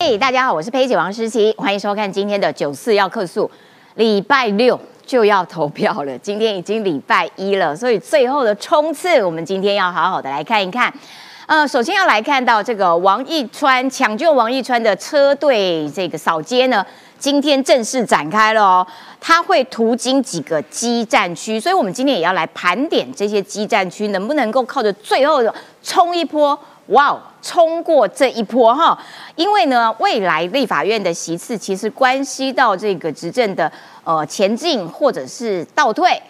[0.00, 3.50] 嘿，大家好，我是佩姐王诗琪，欢迎收看今天的九四要客诉。
[3.96, 10.94] 礼拜六就要投票了，今天已经礼拜一了，所以最后的冲刺，我们今天要好好的来看一看。
[11.46, 16.86] 呃，首先要来看到这个王义川抢救王义川的车队这个扫街呢，
[17.18, 18.86] 今天正式展开了哦。
[19.20, 25.52] 他会途经几个基站区，所以我们今天也要来盘点这些基站区能不能够靠着最后的
[25.82, 26.56] 冲一波。
[26.88, 28.98] 哇哦，冲过这一波哈！
[29.36, 33.70] 因为呢，未来立法院的席次其实关系到这个执政的
[34.04, 36.20] 呃前进或者是倒退，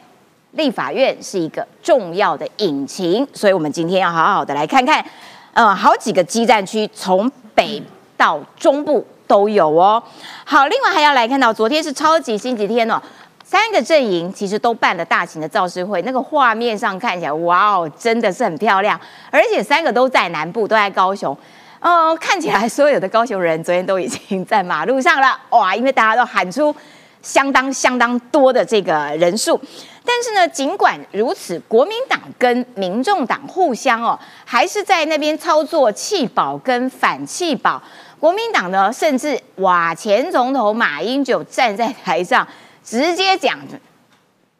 [0.52, 5.04] 立法院是一个重要的引擎，所以我们今天要好好的来看看，
[5.52, 7.80] 呃，好几个基站区从北
[8.16, 10.02] 到中部都有哦。
[10.44, 13.00] 好，另外还要来看到，昨天是超级星期天哦。
[13.50, 19.00] 三个阵营其实都办了大型的造势会，那个画面上看起来，哇哦，真的是很漂亮。
[19.30, 21.34] 而且三个都在南部，都在高雄。
[21.80, 25.74] 嗯，看起来所有的高雄人昨天都已经在马路上了，哇！
[25.74, 26.76] 因为大家都喊出
[27.22, 29.58] 相当相当多的这个人数。
[30.04, 37.82] 但是呢，尽管如此，国民党跟民众党互相哦，还是在那边操作弃保跟反弃保。
[38.20, 42.46] 国民党呢，甚至哇，前总统马英九站在台上。
[42.88, 43.58] 直接讲，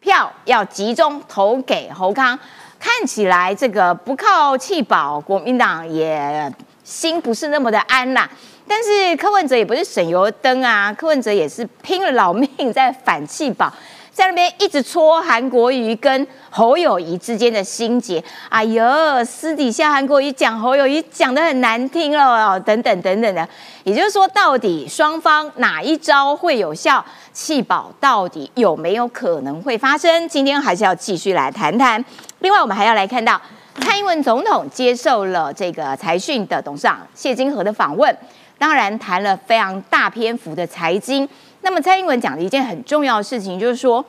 [0.01, 2.39] 票要集中投给侯康，
[2.79, 6.53] 看起来这个不靠弃保，国民党也
[6.85, 8.29] 心不是那么的安啦。
[8.67, 13.73] 但是柯文哲也不是省油灯啊，柯文哲也是拼了老命在反弃保。
[14.19, 23.49] 在那边一直戳韩国瑜跟侯友谊之间的心结，哎呦，私底下韩国瑜讲侯友谊讲的很难听了，等等等等的，
[23.85, 27.05] 也就是说，到底双方哪一招会有效？
[27.33, 30.29] 弃保到底有没有可能会发生？
[30.29, 32.05] 今天还是要继续来谈谈。
[32.41, 33.41] 另外，我们还要来看到
[33.81, 38.13] 蔡英文总统接受了这个财讯的董事长谢金河的访问，
[38.59, 41.29] 当然谈了非常大篇幅的财经。
[41.69, 44.03] 那么蔡英文讲的一件很重要的事情，就是说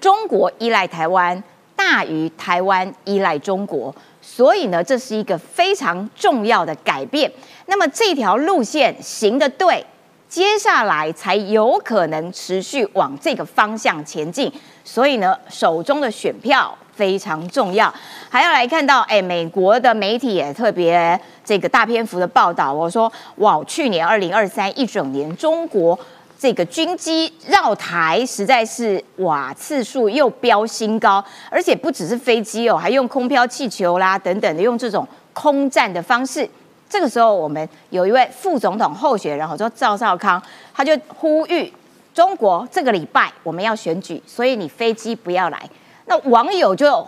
[0.00, 1.40] 中国依赖台湾
[1.76, 7.30] 大于台湾依赖中国，所以呢，这是一个非常重要的改变。
[7.66, 9.86] 那么这条路线行的对，
[10.28, 14.52] 接下来才有可能持续往这个方向前进。
[14.82, 17.94] 所以呢，手中的选票非常重要。
[18.28, 25.96] 还要来看到，哎，美国的媒体也特别这个大篇幅的报道，我说哇，去年二零二三一整年中国。
[26.38, 36.48] 这个军机绕台实在是哇，次数又飙新高，而且不只是飞机哦，还用空飘气球啦等等的，用这种空战的方式。
[36.88, 40.40] 这个时候，我们有一位副总统候选人，叫做赵少康，
[40.72, 41.72] 他就呼吁
[42.14, 45.68] 中国这个礼拜我们要选举，所以你飞机不要来。
[46.06, 47.06] 那网友就。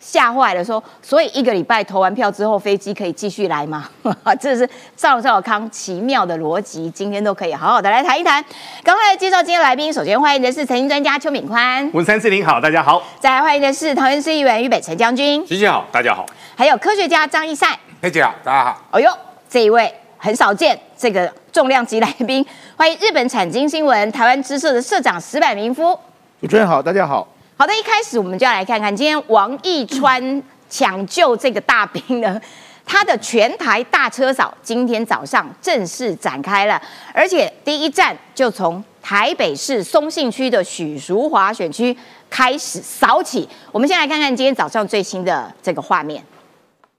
[0.00, 3.86] 吓坏了，说，所以一个礼拜投完票之后，飞机可以继续来吗？
[4.40, 8.42] 这是赵少康奇妙的逻辑，今天都可以好好的来谈一谈。
[8.82, 13.02] 赶快来介绍今天来宾，首先欢迎的是财经专家邱敏宽，文三四零好，大家好。
[13.20, 16.24] 再来欢迎的是桃园市议员俞北辰将军，徐姐好，大家好。
[16.56, 18.82] 还有科学家张义善，佩姐好，大家好。
[18.92, 19.10] 哎呦，
[19.50, 22.44] 这一位很少见，这个重量级来宾，
[22.74, 25.98] 欢迎日本产经新闻台湾支社的社长石柏明夫，
[26.40, 27.28] 主持人好，大家好。
[27.60, 32.40] 好的，一开始我们就要来看看今天王义川抢救这个大兵呢，
[32.86, 36.80] 他的全台大车扫今天早上正式展开了，
[37.12, 41.94] 而且第一站就从台北市松信区的许淑华选区
[42.30, 43.46] 开始扫起。
[43.70, 46.24] 我们先来看看今天早上最新的这个画面。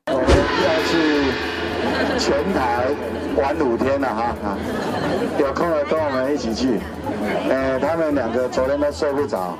[0.05, 0.29] 我们要
[0.85, 2.85] 去全台
[3.35, 4.35] 玩五天了哈，
[5.39, 5.97] 有空了都
[6.31, 6.79] 们一起去。
[7.49, 9.57] 呃，他们两个昨天都睡不着。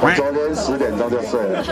[0.00, 1.62] 我昨天十点钟就睡了，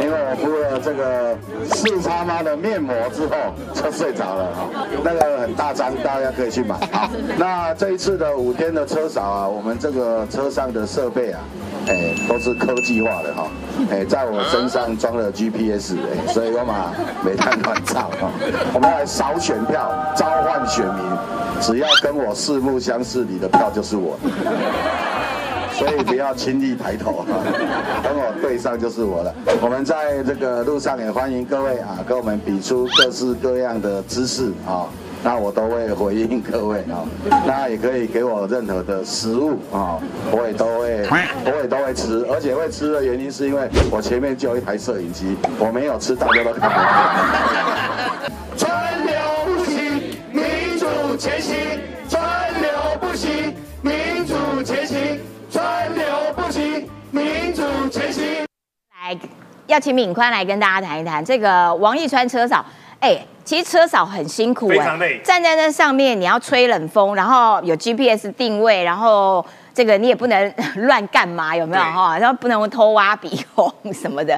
[0.00, 1.36] 因为我敷了这个
[1.74, 3.36] 四叉妈的面膜之后
[3.72, 4.68] 就睡着了哈。
[5.04, 6.74] 那个很大张，大家可以去买。
[6.90, 11.40] 好，那这一次的五天的车少啊，我们这个车上的设备啊，
[11.86, 13.46] 哎，都是科技化的哈。
[13.90, 16.92] 哎，在我身上装了 GPS，哎，所以我嘛
[17.24, 18.28] 没太乱造哈。
[18.74, 21.04] 我们来扫选票，召唤选民，
[21.62, 24.18] 只要跟我四目相视，你的票就是我。
[25.72, 27.24] 所以不要轻易抬头，
[28.04, 29.34] 等我对上就是我了。
[29.60, 34.86] 我们在这个路上也欢迎各位啊，跟我们比出各式各样的姿势啊，
[35.24, 37.02] 那我都会回应各位啊。
[37.46, 39.98] 那也可以给我任何的食物啊，
[40.30, 41.06] 我也都会，
[41.46, 46.82] 我也都会吃，而且会吃的原因是因为我前面就有一台摄影机，我没有吃，大家都看不到。
[51.22, 51.54] 前行；
[52.08, 52.68] 川流
[53.00, 55.20] 不息，民主前行。
[55.48, 56.04] 川流
[56.34, 58.44] 不息，民主前行。
[59.00, 59.16] 来，
[59.68, 62.66] 要请敏宽来跟大家谈一谈这个王一川车嫂。
[62.98, 65.20] 哎，其实车嫂很辛苦，非常累。
[65.22, 72.18] 站在那上面，你要吹冷风，然后有 GPS 定位，然后这个你也不能 乱干嘛，有没有哈？
[72.18, 74.36] 然后不能偷挖鼻孔什么的，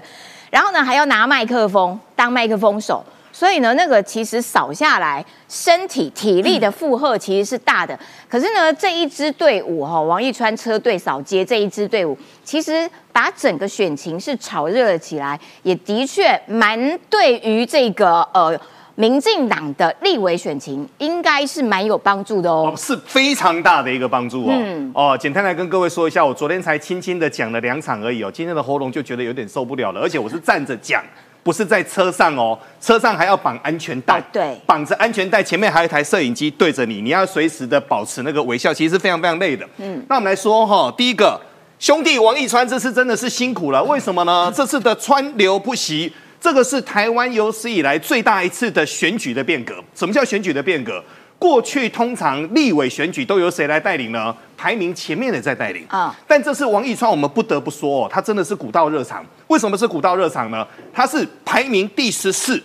[0.51, 3.03] 然后呢还要拿麦克风当麦克风手。
[3.35, 7.99] 所以呢，那个其实扫下来，身体体力的负荷其实是大的。
[8.31, 18.57] 可是呢，这一支队伍哈，王一川车队扫街这一支队伍，其实把整个选情是炒热了起来，也的确蛮对于这个呃
[18.95, 24.55] 民进党的立委选情，应该是蛮有帮助的哦，是非常大的一个帮助哦。
[24.95, 31.03] 哦，简单来跟各位说一下，我昨天才轻轻的讲了两场而已哦，今天的喉咙就觉得有点受不了了，而且我是站着讲。
[31.45, 39.65] 不是在车上哦，车上还要绑安全带，对，绑着安全带，前面还有一台摄影机对着你，你要随时的保持那个微笑，其实是非常非常累的。
[39.77, 41.39] 嗯，那我们来说哈，第一个
[41.79, 44.51] 兄弟王一川这次真的是辛苦了，为什么呢？
[44.57, 46.11] 这次的川流不息，
[46.41, 49.75] 这个是台湾有史以来最大一次的选举的变革。
[49.95, 51.05] 什么叫选举的变革？
[51.39, 54.35] 过去通常立委选举都由谁来带领呢？
[54.57, 56.15] 排名前面的在带领啊。
[56.27, 59.25] 但这次王义川，我们不得不说哦，他真的是古道热肠。
[59.49, 60.67] 为什么是古道热肠呢？
[60.93, 62.63] 他是排名第十四。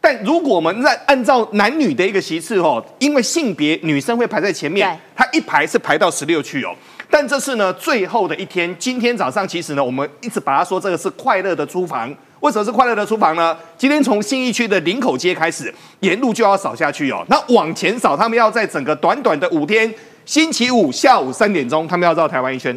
[0.00, 6.74] 但如果我们在按照男女的一个席次哦，因为性别女生会排在前面，他一排是排到十六去哦。
[7.08, 12.12] 但这次呢，最后的一天，今天早上其实呢，我们一直把它说这个是快乐的租房。
[12.42, 13.56] 为什么是快乐的厨房呢？
[13.78, 17.24] 今天从信义区的林口街开始，沿路就要扫下去哦。
[17.28, 19.92] 那往前扫，他们要在整个短短的五天，
[20.24, 22.76] 星期五下午三点钟，他们要绕台湾一圈。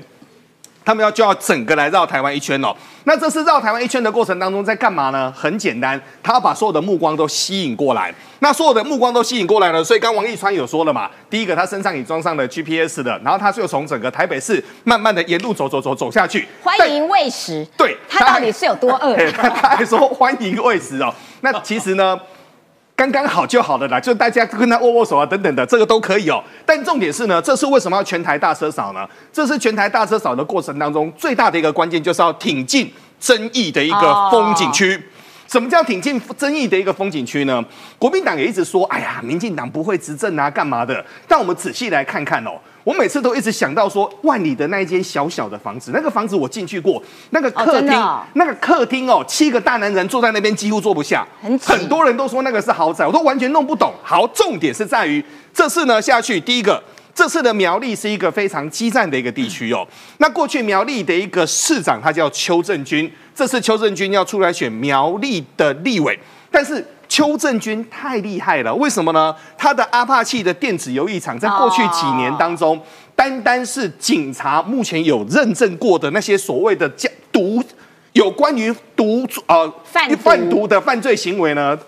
[0.86, 2.74] 他们要就要整个来绕台湾一圈哦。
[3.06, 5.34] 那这次绕台湾一圈的过程当中，在干嘛呢？
[5.36, 8.14] 很简单，他要把所有的目光都吸引过来。
[8.40, 16.48] 那所有的目光都吸引过来了，所以刚王一川有说了嘛，第一个他身上已装上了 GPS 的，然后他就从整个台北市慢慢的沿路走走走走下去。
[16.62, 17.66] 欢迎喂食。
[17.76, 19.16] 对，他到底是有多饿？
[19.34, 21.14] 他还说欢迎喂食哦。
[21.42, 22.20] 那其实呢？
[22.96, 26.42] 刚刚好就好了啦，就大家跟他握握手啊，等等的，这个都可以哦。
[26.66, 29.06] 但重点是呢，这是为什么要全台大车扫呢？
[29.34, 32.90] 这是全台大车扫的过程当中最大的一个关键，就是要挺进
[33.20, 34.98] 争议的一个风景区。
[35.48, 37.64] 什么叫挺进争议的一个风景区呢？
[38.00, 41.06] 国民党也一直说，哎呀，民进党不会执政啊，干嘛的？
[41.28, 42.52] 但我们仔细来看看哦。
[42.86, 47.02] 我每次都一直想到说，万里的那一间小小的房子，那个房子我进去过，
[47.32, 47.90] 那个客厅，
[48.34, 53.92] 那个客厅哦，七个大男人坐在那边几乎坐不下，很很多人都说那个是豪宅，我都完全弄不懂。
[54.04, 56.80] 好，重点是在于这次呢下去，第一个，
[57.16, 59.84] 这次的苗栗是一个非常激战的一个地区哦。
[60.20, 66.20] 那过去苗栗的一个市长他叫邱正军，这次邱正军要出来选苗栗的立委，
[66.52, 66.86] 但是。
[67.16, 69.34] 邱正军太厉害了，为什么呢？
[69.58, 72.78] 他的阿帕契的电子游艺场，在过去几年当中，
[73.16, 76.92] 单单是警察目前有认证过的那些所谓的
[77.32, 77.64] 毒，
[78.12, 81.80] 有关于毒呃贩毒的犯罪行为呢，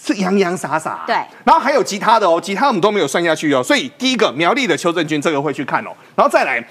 [0.00, 1.02] 是洋洋洒洒。
[1.04, 3.60] 对，然后还有其他的哦，其他我们都没有算下去哦。
[3.60, 6.64] 所以第一个苗栗的邱正军这个会去看哦，然后再来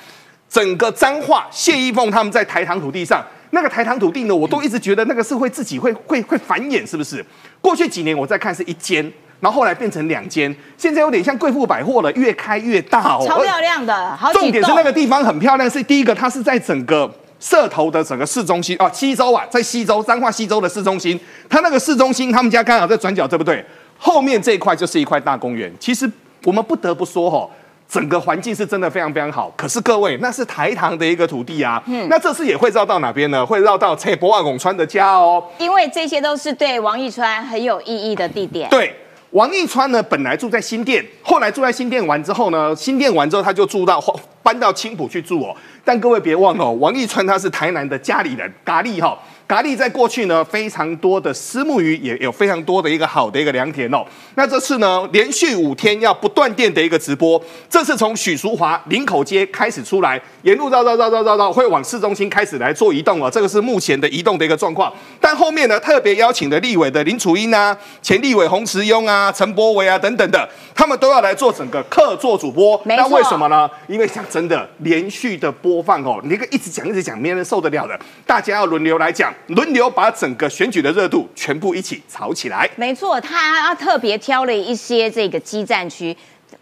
[0.50, 3.21] 整个彰化谢依凤他们在台糖土地上。
[3.56, 7.25] 那个台糖土地呢，我都一直觉得那个是会自己会 会会繁衍，是不是？
[7.62, 9.02] 过去几年我在看是一间，
[9.40, 14.19] 然后后来变成两间，现在有点像贵妇百货了，越开越大哦，超漂亮的。
[14.34, 17.10] 重点是那个地方很漂亮，是第一个，它是在整个
[17.40, 21.18] 社头的整个市中心哦，西周啊，在西周彰化西周的市中心，
[21.50, 23.66] 它那个市中心，他们家刚好在转角，对不对？
[23.98, 25.72] 后面这一块就是一块大公园。
[25.80, 26.10] 其实
[26.44, 27.50] 我们不得不说哈。
[27.88, 31.82] 整个环境是真的非常非常好，可是各位，那是台糖的一个土地啊。
[31.86, 33.46] 嗯，那这次也会绕到哪边呢？
[33.46, 35.44] 会绕到蔡博万拱川的家哦。
[35.60, 38.70] 因为这些都是对王义川很有意义的地点。
[38.70, 38.94] 对，
[39.32, 44.04] 王一川呢，本来住在新店，后来住在新店完之后呢，新店完之后他就住到
[44.42, 45.56] 搬到青浦去住哦。
[45.84, 49.18] 但各位别忘了，王一川他是台南的家里人，咖喱哈。
[49.48, 54.04] 咖喱在过去呢，非常多的私募鱼也有非常多的一个好的一个良田哦。
[54.34, 63.30] 那这次呢，连续五天要不断电的一个直播，这次从许淑华林口街开始出来，沿路绕绕绕绕绕绕，会往市中心开始来做移动哦。
[63.30, 64.92] 这个是目前的移动的一个状况。
[65.22, 72.82] 但后面呢，特别邀请的立委的林楚英啊、前立委洪慈庸啊、陈柏维啊等等的，他们都要来做整个客座主播。
[72.86, 73.70] 那为什么呢？
[73.88, 77.96] 因为讲真的，连续的播放哦，你一个一直讲一直讲，没人受得了的。
[78.25, 79.32] 大家要轮流来讲。
[79.48, 82.70] 轮流把整个选举的热度全部一起炒起来。
[82.75, 86.15] 没错，他特别挑了一些这个基站区，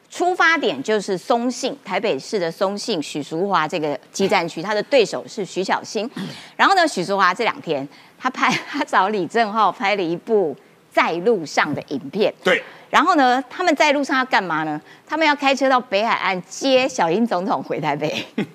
[0.10, 6.10] 出发点就是松信，台北市的松信许淑华这个基站区，他的对手是徐小新。
[6.56, 7.88] 然后呢，许淑华这两天
[8.20, 10.56] 他拍，他找李正浩拍了一部
[10.92, 12.34] 在路上的影片。
[12.44, 12.62] 对。
[12.90, 14.80] 然后呢，他们在路上要干嘛呢？
[15.08, 18.24] 他们要开车到北海岸接小英总统回台北。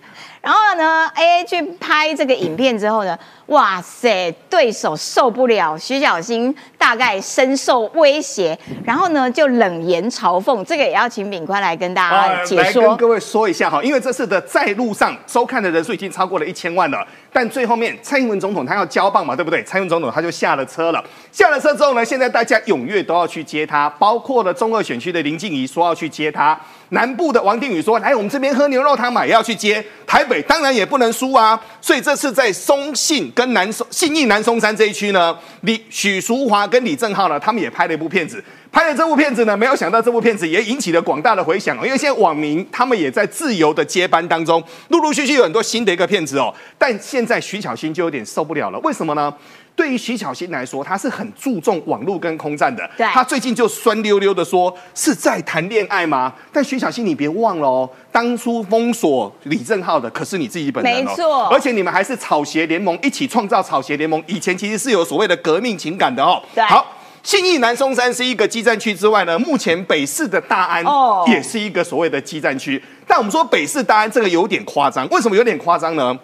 [0.49, 3.15] 然后呢，A A 去拍这个影片之后呢，
[3.49, 12.83] 哇塞，对手受不了，徐小新大概深受威胁，然后呢就冷言嘲讽，这个也要请炳宽来跟大家解说。
[12.83, 17.07] 来跟各位说一下哈，因为这次的在路上收看的人数已经超过了一千万了。
[17.31, 19.63] 但最后面，蔡英文总统他要交棒嘛，对不对？
[19.65, 21.05] 蔡英文总统他就下了车了。
[21.31, 26.59] 下了车之后呢，现在大家踊跃都要去接他，包括了中二选区的林静怡说要去接他，
[26.91, 29.85] 南部的王定宇说来我们这边喝牛肉汤嘛，也要去接。
[30.07, 38.43] 台北当然也不能输啊，所以这次在松信跟南松信义南松山这一区呢，李许淑华跟李正浩呢，他们也拍了一部片子。
[38.71, 41.85] 拍了这部片子呢，没有想到这部片子也引起了广大的回响哦。
[41.85, 46.55] 因为现在网民他们也在自由的接班当中，陆陆续续有很多新的一个片子哦。
[46.79, 49.33] 但现在徐巧芯就有点受不了了，为什么呢？
[49.79, 52.83] 对于徐巧芯来说，他是很注重网络跟空战的。
[52.97, 56.35] 对，他最近就酸溜溜的说是在谈恋爱吗？
[56.53, 61.05] 但徐巧芯，你别忘了哦，当初封锁李正浩的可是你自己本人哦。
[61.09, 66.43] 没错，而且你们还是草鞋联盟一起创造草鞋联盟，以前其实是有所谓的革命情感的哦。
[66.53, 66.85] 对，好。
[67.23, 70.83] 信义南松山是一个基站区之外呢，目前北市的大安
[71.27, 72.83] 也是一个所谓的基站区。
[73.07, 76.19] 但我们说北市大安这个有点夸张，为什么有点夸张呢？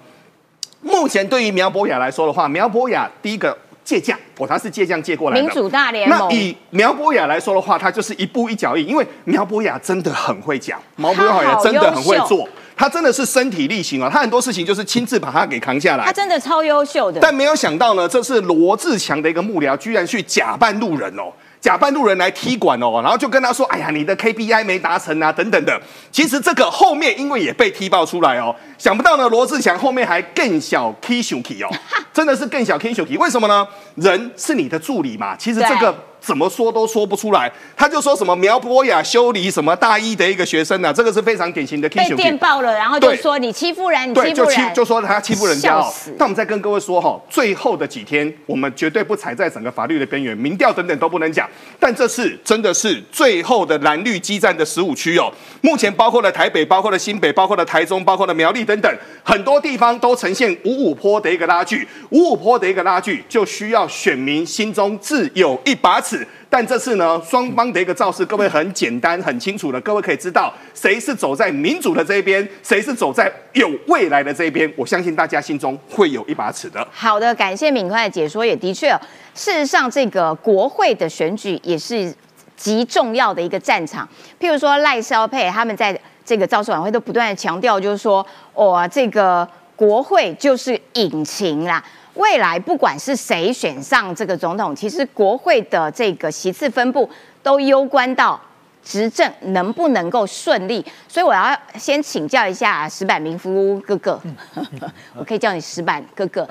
[0.84, 5.42] 目前对于苗博雅来说的话，苗博雅第一个借将，我他是借将借过来的。
[5.42, 6.18] 民主大联盟。
[6.18, 12.48] 那以苗博雅来说的话，他就是一步一脚印，因为苗博雅真的很会讲，苗博雅真的很会做。
[12.76, 14.10] 他真的是身体力行啊！
[14.12, 16.04] 他很多事情就是亲自把他给扛下来。
[16.04, 17.20] 他真的超优秀的。
[17.20, 21.32] 但没有想到呢，这是罗志强的一个幕僚，居然去假扮路人哦。
[21.64, 25.80] 假扮路人来踢馆哦，然后就跟他说：“哎呀，你的 KPI 没达成啊，等等的。”
[26.12, 31.70] 其实这个后面因为也被踢爆出来哦，想不到呢，罗志祥后面还更小 K 熊 K 哦，
[32.12, 33.16] 真的是更小 K 熊 K。
[33.16, 33.66] 为什么呢？
[33.94, 35.96] 人是你的助理嘛，其实这个。
[36.24, 40.90] 怎么说都说不出来，他就说什么苗博雅修理什么大一的一个学生呢？
[40.90, 41.88] 这个是非常典型的。
[41.90, 45.84] 被电爆了，然后就说你欺负人，你欺负人，就说他欺负人家。
[46.16, 51.46] 那我们再跟各位说哈，最后的几天，我们绝对不踩在整个法律的边缘，民调等等都不能讲。
[51.78, 58.90] 但这次真的是最后的蓝绿激战的十五区哦，目前包括了台北，包括了新北，包括了台中，包括了苗栗等等，
[59.22, 61.86] 很多地方都呈现五五坡的一个拉锯。
[62.08, 66.13] 五五坡的一个拉锯，就需要选民心中自有一把尺。
[66.50, 74.72] 但这次呢，双方的一个造势，各位很简单、很清楚的，各位可以知道谁是走在民主的这一边，谁是走在有未来的这一边。
[74.76, 76.86] 我相信大家心中会有一把尺的。
[76.92, 78.90] 好的，感谢敏快的解说，也的确，
[79.34, 82.14] 事实上这个国会的选举也是
[82.56, 84.08] 极重要的一个战场。
[84.38, 91.82] 譬如说赖萧佩他们在这个造势晚会都不断的强调，就是说，哇，这个国会就是引擎啦。
[92.14, 97.08] 未来不管是谁选上这个总统，其实国会的这个席次分布
[97.42, 98.40] 都攸关到
[98.84, 100.84] 执政能不能够顺利。
[101.08, 104.20] 所以我要先请教一下石板明夫哥哥，
[105.16, 106.48] 我可以叫你石板哥哥，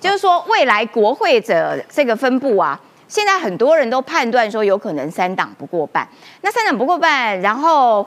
[0.00, 6.08] 就是说未来国会的这个分布啊，现在很多人都判断说有可能三党不过半。
[6.40, 8.04] 那三党不过半，然后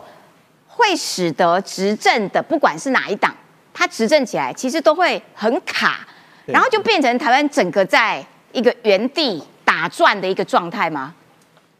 [0.67, 3.33] 会使得执政的不管是哪一党，
[3.73, 6.05] 他执政起来其实都会很卡。
[6.47, 11.13] 然后就变成台湾整个在一个原地打转的一个状态吗？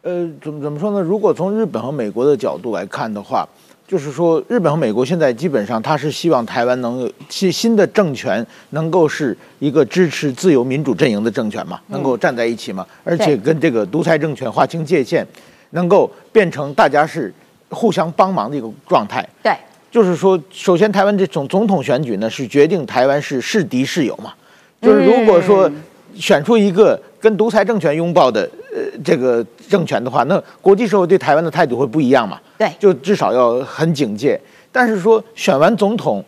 [0.02, 1.02] 呃，怎么怎么说呢？
[1.02, 3.48] 如果从日本和美国的角度来看的话，
[3.88, 15.26] 就是说日本和美国现在基本上他是希望台湾能有新新的政权能够是一个支持自由民主阵营的政权嘛，能够站在一起嘛，而且跟这个独裁政权划清界限，
[15.72, 17.34] 能够变成大家是
[17.70, 19.28] 互相帮忙的一个状态。
[19.42, 19.56] 对，
[19.90, 24.34] 就是说，首先台湾这种总统选举呢，是决定台湾是是敌是友嘛。
[24.82, 25.70] 就是如果说
[26.14, 28.42] 选出一个跟独裁政权拥抱的
[28.74, 32.40] 呃这个政权的话，那国际社会对台湾的态度会不一样嘛？
[32.58, 34.40] 对，就至少要很警戒。
[34.72, 36.24] 但是说选完总统，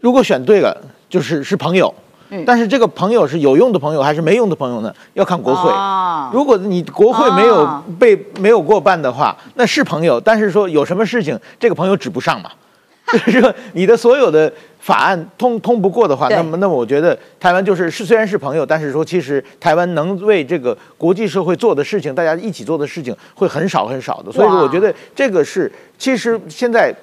[0.00, 0.76] 如果选对了，
[1.08, 1.92] 就是是朋友。
[2.30, 2.44] 嗯。
[2.44, 4.92] 但是这个朋友是有用的朋友还是没用的朋友呢？
[5.14, 5.70] 要看国会。
[5.70, 6.30] 哦。
[6.32, 10.20] 如果你国会没有被没有过半的话，那是朋友。
[10.20, 12.50] 但是说有什么事情，这个朋友指不上嘛？
[13.12, 14.52] 就是说你的所有的。
[14.80, 24.32] 法案通通不过的话，那么那么我觉得台湾就是是虽然是朋友，但是说其实台湾能为这个国际社会做的事情，大家一起做的事情会很少很少的。
[24.32, 26.94] 所以说，我觉得这个是其实现在，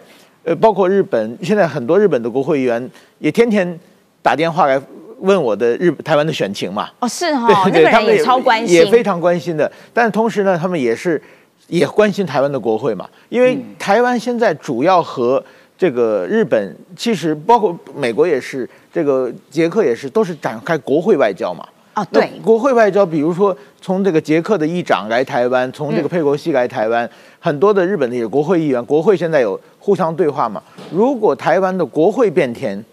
[0.43, 3.79] 呃，包括日本现在很多日本的国会议员也天天
[4.23, 4.81] 打电话来
[5.19, 6.89] 问我的日台湾的选情嘛。
[6.99, 9.71] 哦，是哈，日本人也超关心，也非常关心的。
[9.93, 11.21] 但是同时呢，他们也是
[11.67, 15.43] 也关心台湾的国会嘛，因为台湾现在主要和。
[15.77, 21.63] 这个日本其实包括美国也是，这个捷克也是，都是展开国会外交嘛。
[21.93, 30.61] 啊，对，国会外交，比如说从这个捷克的议长来台湾，从这个佩洛西来台湾，很多的日本的也国会议员，国会现在有互相对话嘛。
[30.91, 32.83] 如果台湾的国会变天，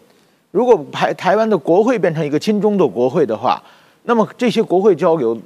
[0.51, 3.63] 如果台台湾的国会变成一个亲中的国会的话，
[4.05, 5.39] 那么这些国会交流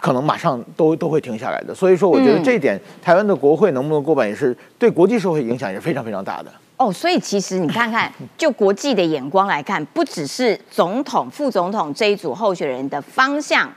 [0.00, 1.74] 可能马上都都会停下来的。
[1.74, 6.50] 所以说，我觉得这一点，台湾的国会能不能过半，也是对国际社会影响也是非常非常大的。
[6.76, 13.70] 哦，所以其实你看看，就国际的眼光来看，不只是总统、副总统这一组候选人的方向，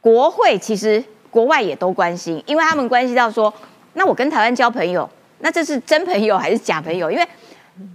[0.00, 3.52] 国会其实国外也都关心，因为他们关系到说，
[3.94, 7.10] 那我跟台湾交朋友，那这是真朋友还是假朋友？
[7.10, 7.26] 因为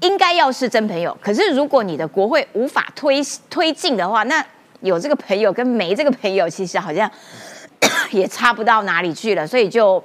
[0.02, 4.44] 应该要是真朋友，可是如果你的国会无法推推进的话，那
[4.84, 7.10] 有这个朋友跟没这个朋友，其实好像
[8.12, 10.04] 也差不到哪里去了，所以就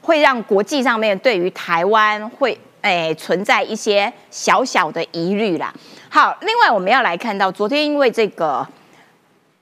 [0.00, 2.56] 会让国际上面对于台湾会。
[2.82, 5.70] 哎，存在一些小小的疑虑啦。
[6.08, 8.66] 好，另外我们要来看到，昨天因为这个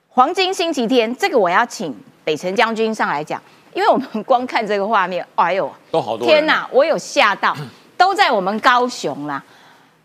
[0.08, 3.42] 黄金星期天，这个我要请北辰将军上来讲，
[3.74, 7.56] 因为我们光看这个画面，哎呦，都好多天哪，我有吓到，
[7.96, 9.42] 都在我们高雄啦。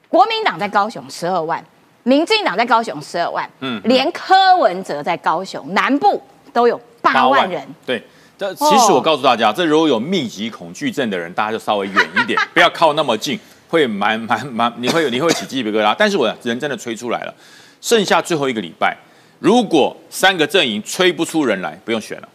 [0.09, 1.63] 国民党在高雄十二万，
[2.03, 8.03] 民进党在高雄十二万，嗯，连柯文哲在高雄南部都有八万人，对。
[8.35, 15.95] 这其实我告诉大家，这如果有密集恐惧症的人，大家就稍微远一点， 不要靠那么近，会蛮蛮蛮，你会你会起鸡皮疙瘩。
[15.97, 17.33] 但是我人真的吹出来了，
[17.79, 18.97] 剩下最后一个礼拜，
[19.37, 22.29] 如果三个阵营吹不出人来，不用选了，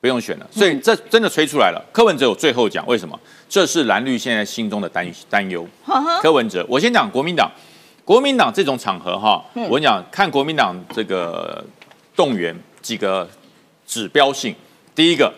[0.00, 0.46] 不用选了。
[0.52, 1.84] 所以这真的吹出来了。
[1.92, 3.18] 柯文哲有最后讲，为什么？
[3.48, 5.66] 这是蓝绿现在心中的担担忧。
[6.22, 7.50] 柯文哲，我先讲国民党，
[8.04, 11.64] 国民党这种场合哈，我跟你讲，看国民党这个
[12.14, 13.28] 动员几个
[13.86, 14.54] 指标性。
[14.94, 15.32] 第一个，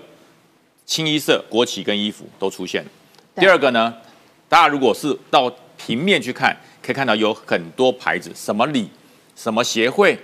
[0.85, 2.91] 清一色国旗跟衣服都出现了。
[3.37, 3.95] 第二个呢，
[4.49, 8.91] 大家如果是到平面去看，可以看到有很多牌子，什么里、
[9.37, 10.19] 什么协会、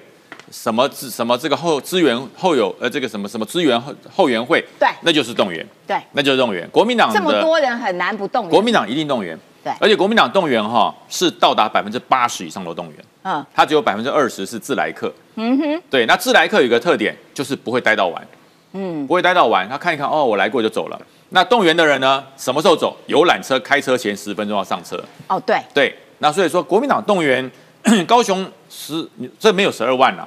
[0.51, 6.69] 什么资、什么这个后资源后有呃这个什么什么资源后后援会，对，那就是动员，对，那就是动员。
[6.71, 18.27] 国民党这么多人很难不动员，国民党一定动员，对，而且国民党动员哈是到达百分之八十以上的动员，嗯，他只有百分之二十是自来客，嗯哼，对，那自来客有一个特点就是不会待到晚。
[18.75, 20.99] 嗯，不会待到晚，他看一看，哦，我来过就走了。
[21.29, 22.25] 那动员的人呢？
[22.39, 22.97] 什么时候走？
[23.07, 25.03] 游览车开车前十分钟要上车。
[25.29, 25.95] 哦，对对。
[26.19, 27.51] 那所以说，国民党动员
[28.09, 29.07] 高雄十，
[29.39, 30.27] 这没有十二万了，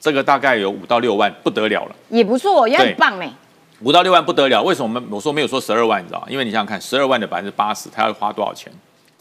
[0.00, 1.94] 这个大概有五到六万，不得了了。
[2.08, 3.26] 也不错，也很棒呢。
[3.80, 4.86] 五到六万不得了，为什么？
[4.86, 8.72] 我们我说没有说十二万，你知道因为你想想看，十二万的百分之八十，他要花多少钱？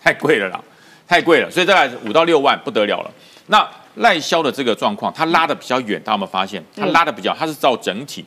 [0.01, 0.59] 太贵了啦，
[1.07, 1.49] 太贵了。
[1.51, 3.11] 所以大概五到六万不得了了。
[3.47, 6.63] 那赖萧的这个状况，他拉的比较远，大家有没有发现？
[6.75, 8.25] 他拉的比较，他是照整体。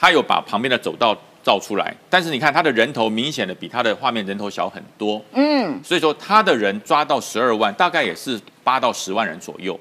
[0.00, 9.76] 他有把旁边的走道照出来，但是你看他的人头明显的比他的画面人头小很多，嗯，所以说他的人抓到十二万，大概也是八到十万人左右，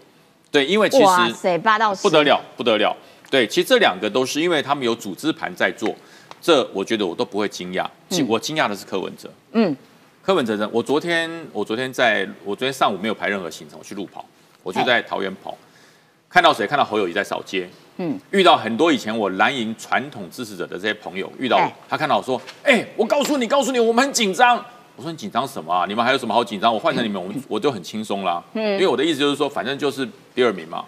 [0.50, 0.98] 对，因为其
[1.36, 2.98] 实八到不得了不得了，
[3.30, 5.94] 对，其实这两个都是因为他们有组织盘在做，
[6.42, 7.86] 这我觉得我都不会惊讶，
[8.28, 9.76] 我惊讶的是柯文哲，嗯，
[10.24, 14.26] 柯文哲呢，我昨天我昨天在我昨天上午没有排任何行程，我去路跑，
[14.64, 15.58] 我就在桃园跑，
[16.30, 16.66] 看到谁？
[16.66, 17.68] 看到侯友谊在扫街。
[18.00, 24.64] 嗯，遇到很多以前我蓝营传统支持者的这些朋友，遇到我，他看到我说：“哎，我告诉你，告诉你，我们很紧张。”
[24.96, 25.86] 我说：“你紧张什么啊？
[25.88, 26.72] 你们还有什么好紧张？
[26.72, 28.44] 我换成你们，我 我就很轻松啦。
[28.54, 30.86] 嗯，因为我的意思就是说，反正就是第二名嘛，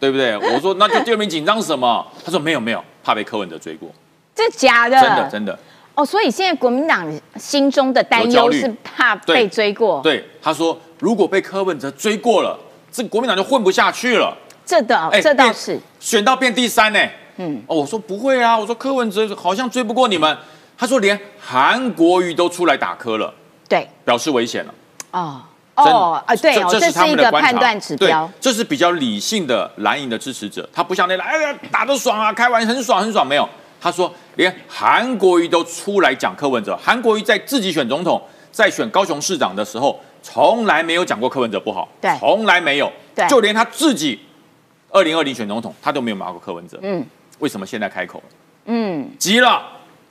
[0.00, 0.36] 对不对？
[0.36, 2.06] 我说那就第二名紧张什么？
[2.24, 3.88] 他说没有没有，怕被柯文哲追过。
[4.34, 5.00] 这假的？
[5.00, 5.58] 真的真的。
[5.94, 7.06] 哦，所以现在国民党
[7.36, 10.00] 心中的担忧是怕被追过。
[10.02, 12.56] 对，他说如果被柯文哲追过了，
[12.92, 14.36] 这国民党就混不下去了。
[14.64, 17.00] 这的，这倒是选到变第三呢。
[17.38, 20.36] 嗯，哦，我说不会啊，我说柯文哲好像追不过你们。
[20.76, 23.34] 他说连韩国瑜都出来打柯了，
[23.68, 24.74] 对，表示危险了。
[25.10, 25.42] 哦
[25.84, 28.30] 哦啊，对，这是一个判断指标。
[28.40, 33.48] 这是比较理性的蓝营的支持者，他不像那哎呀打得爽啊，开玩笑很爽很爽，没有。
[33.80, 44.18] 他说连韩国瑜都出来讲柯文哲，韩国瑜在自己选总统，在选高雄市长的时候，从来没有讲过柯文哲不好，对，从来没有，对，就连他自己。
[44.90, 46.78] 二零二零选总统，他都没有骂过柯文哲。
[46.80, 47.04] 嗯，
[47.40, 48.24] 为什么现在开口了？
[48.64, 49.62] 嗯，急了。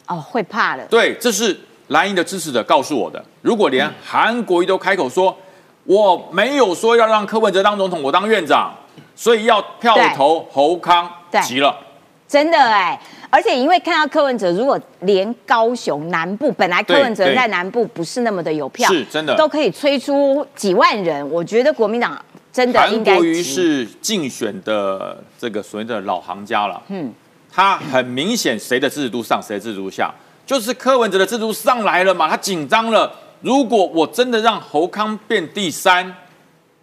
[0.06, 0.86] 哦，会怕了。
[0.86, 3.25] 对，这是蓝营的支持者告诉我的。
[3.41, 5.36] 如果连韩国瑜都开口说，
[5.88, 8.71] 我没有说要让柯文哲当总统，我当院长，
[9.15, 11.10] 所以要票投侯康，
[11.41, 11.76] 急了。
[12.28, 22.21] 真的哎，而且因为看到柯文哲，如果连高雄南部本来柯文哲在南部不是那么的有票，是真的都可以催出几万人，我觉得国民党。
[22.73, 27.13] 韩国瑜是竞选的这个所谓的老行家了，嗯，
[27.54, 30.12] 他很明显谁的支持度上，谁的支持度下，
[30.43, 33.10] 就是柯文哲的制度上来了嘛，他紧张了。
[33.41, 36.15] 如果我真的让侯康变第三，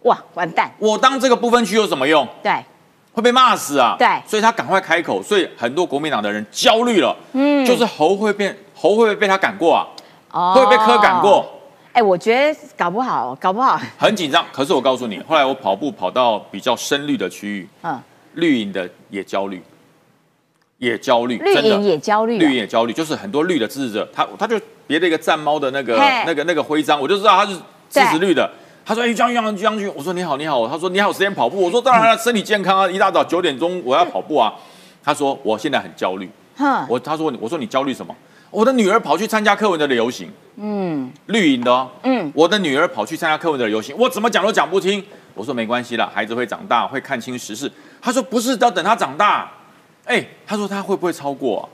[0.03, 0.71] 哇，完蛋！
[0.79, 2.27] 我当这个不分区有什么用？
[2.43, 2.63] 对，
[3.11, 3.95] 会被骂死啊！
[3.97, 9.87] 对，所以他赶快开口，所以很多国民党的人焦虑了，嗯，就是侯会变，侯会不会被他赶过啊？
[10.31, 11.45] 哦，会被柯赶过？
[11.93, 14.45] 哎，我觉得搞不好，搞不好很紧张。
[14.51, 17.99] 可是我告诉你，后来我跑步跑到比较深绿的区域，嗯，
[18.33, 19.63] 绿营的也焦虑，
[20.77, 27.57] 也焦虑，绿营也焦虑，绿营也焦虑，就是很多绿的支持者，他他就别的一个战猫的那个那个那个徽章，我就知道他是
[27.89, 28.49] 支持绿的。
[28.85, 30.67] 他说：“哎，将军，将军，我说你好，你好。
[30.67, 31.59] 他说你好，时间跑步。
[31.59, 34.53] 我说当然了，身体健康啊，一大早九点钟我要跑步啊。
[35.03, 36.29] 他说我现在很焦虑。
[36.87, 38.15] 我他说我说你焦虑什么？
[38.51, 45.03] 我的女儿跑去参加柯文哲的游行，嗯，绿营的哦，嗯，我的女儿跑去参加柯文哲的游行，我怎么讲都讲不听。
[45.33, 47.69] 我说没关系了，孩子会长大，会看清时事。
[47.99, 49.51] 他说不是，要等他长大。
[50.05, 51.67] 哎，他说他会不会超过？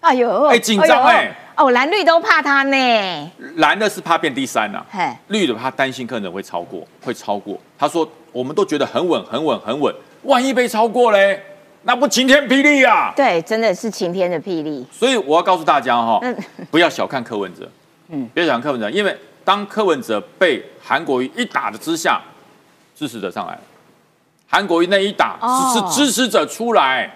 [0.00, 3.32] 哎呦，哎紧张哎。”哦，蓝绿都怕他呢。
[3.56, 4.84] 蓝的是怕变第三呐，
[5.28, 7.58] 绿的怕担心客人会超过，会超过。
[7.78, 9.94] 他说，我们都觉得很稳，很稳，很稳。
[10.24, 11.42] 万一被超过嘞，
[11.84, 13.10] 那不晴天霹雳啊！
[13.16, 14.86] 对，真的是晴天的霹雳。
[14.92, 16.20] 所以我要告诉大家哈，
[16.70, 17.66] 不要小看柯文哲，
[18.08, 22.20] 嗯，别小看柯文哲，因为当柯文哲被韩国瑜一打的之下，
[22.94, 23.60] 支持者上来了。
[24.46, 25.38] 韩国瑜那一打
[25.72, 27.10] 是支持者出来，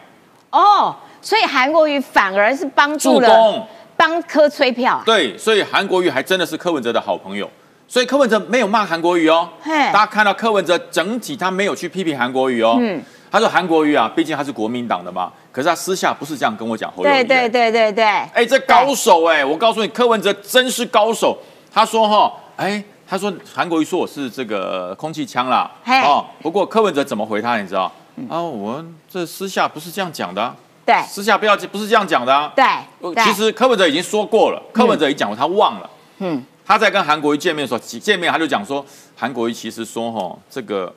[0.51, 3.67] 哦，所以韩国瑜反而是帮助了。
[3.97, 7.47] 帮柯吹票，对，所以韩国瑜还真的是柯文哲的好朋友，
[7.87, 9.47] 所以柯文哲没有骂韩国瑜哦。
[9.63, 12.79] 大家看到柯文哲整体他没有去批评韩国瑜哦。
[12.81, 12.99] 嗯，
[13.31, 16.91] 他说韩国瑜啊，毕竟他是国民党的嘛，可是他私下不是这样跟我讲。
[16.97, 18.03] 对对对对对。
[18.03, 21.37] 哎，这高手哎，我告诉你，柯文哲真是高手。
[21.71, 25.71] 他说哈，哎，他说韩国瑜说我是这个空气枪啦。
[25.85, 27.61] 哦，不过柯文哲怎么回他？
[27.61, 27.93] 你知道？
[28.31, 30.55] 啊，我这私下不是这样讲的。
[30.91, 32.53] 对，私下不要不是这样讲的啊。
[32.57, 32.65] 对，
[33.23, 35.89] 其实柯文哲已经说过了，柯文哲已经讲过，他忘了。
[36.19, 38.85] 嗯，他在跟韩国瑜见面的时候，见面他就讲说，
[39.17, 40.93] 韩国瑜其实说哈，这个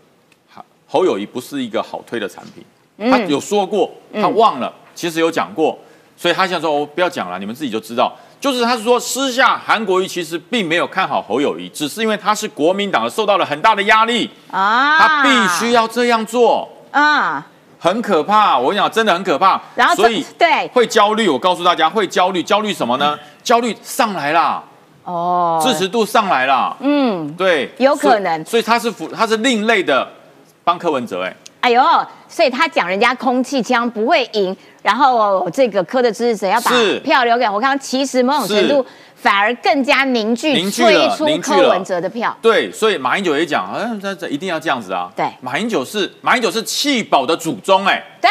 [0.88, 3.12] 侯友谊不是一个好推的产品。
[3.12, 5.78] 他有说过，他忘了，其实有讲过，
[6.18, 8.12] 所以他现在说，我不要讲了，你们自己就知道。
[8.40, 15.30] 就是他是说，私下韩国瑜其实并没有看好侯友谊，只是因为他是国民党，受到了很大的压力啊，他必
[15.60, 17.48] 须要这样做啊。
[17.84, 19.62] 很可怕，我跟你讲，真的很可怕。
[19.76, 21.28] 然后，所以对会焦虑。
[21.28, 23.20] 我告诉大家，会焦虑，焦虑什么呢？
[23.44, 24.64] 焦虑上来啦，
[25.04, 26.78] 哦，支持度上来了。
[26.80, 28.46] 嗯，对，有可能。
[28.46, 30.08] 所以他是辅，他是另类的
[30.64, 31.24] 帮柯文哲。
[31.26, 31.84] 哎，哎呦，
[32.30, 36.72] 所以他讲人家空气枪不会赢，然后这个柯的支持者要把
[37.04, 38.86] 票留给我看，其实某种程度。
[39.24, 40.84] 反而更加凝聚，凝聚
[41.16, 42.38] 出柯文哲的票。
[42.42, 45.10] 对，所以马英九也讲，好像这这一定要这样子啊。
[45.16, 48.04] 对，马英九是马英九是弃保的祖宗，哎。
[48.20, 48.30] 对，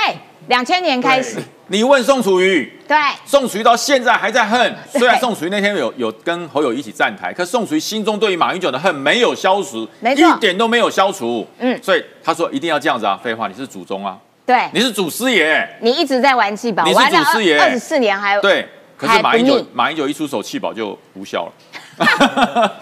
[0.49, 1.39] 两千年开始。
[1.69, 4.77] 你问宋楚瑜，对，宋楚瑜到现在还在恨。
[4.91, 11.47] 虽然宋楚瑜那天有有跟侯友一起站台，可宋楚瑜心中对于马英九的恨没有消除，一点都没有消除。
[11.59, 13.19] 嗯，所以他说一定要这样子啊。
[13.25, 14.19] 废话，你是祖宗啊。
[14.45, 15.67] 对，你是祖师爷。
[15.81, 18.69] 你一直在玩气保，你是祖师爷，二十四年还有对。
[19.03, 21.53] 可是马英九，马英九一出手弃保就无效了。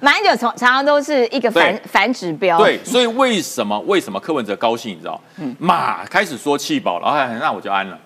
[0.00, 2.58] 马英九从常常都是一个反反指标。
[2.58, 4.96] 对，所以为什么为什么柯文哲高兴？
[4.96, 5.20] 你知道？
[5.60, 7.96] 马开始说弃保了，哎，那我就安了。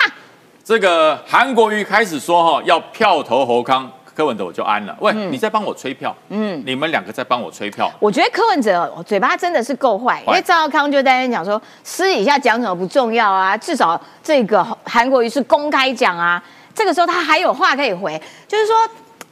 [0.64, 4.96] 这个韩国瑜开始说哈要票投侯康，柯文哲我就安了。
[5.00, 6.16] 喂，你在帮我吹票？
[6.30, 7.92] 嗯，你们两个在帮我吹票。
[8.00, 16.42] 我觉得柯文哲嘴巴真的是够坏，因为赵少康就在那边讲说私底下讲什么不重要啊，至少这个韩国瑜是公开讲啊。
[16.74, 18.74] 这个时候他还有话可以回，就是说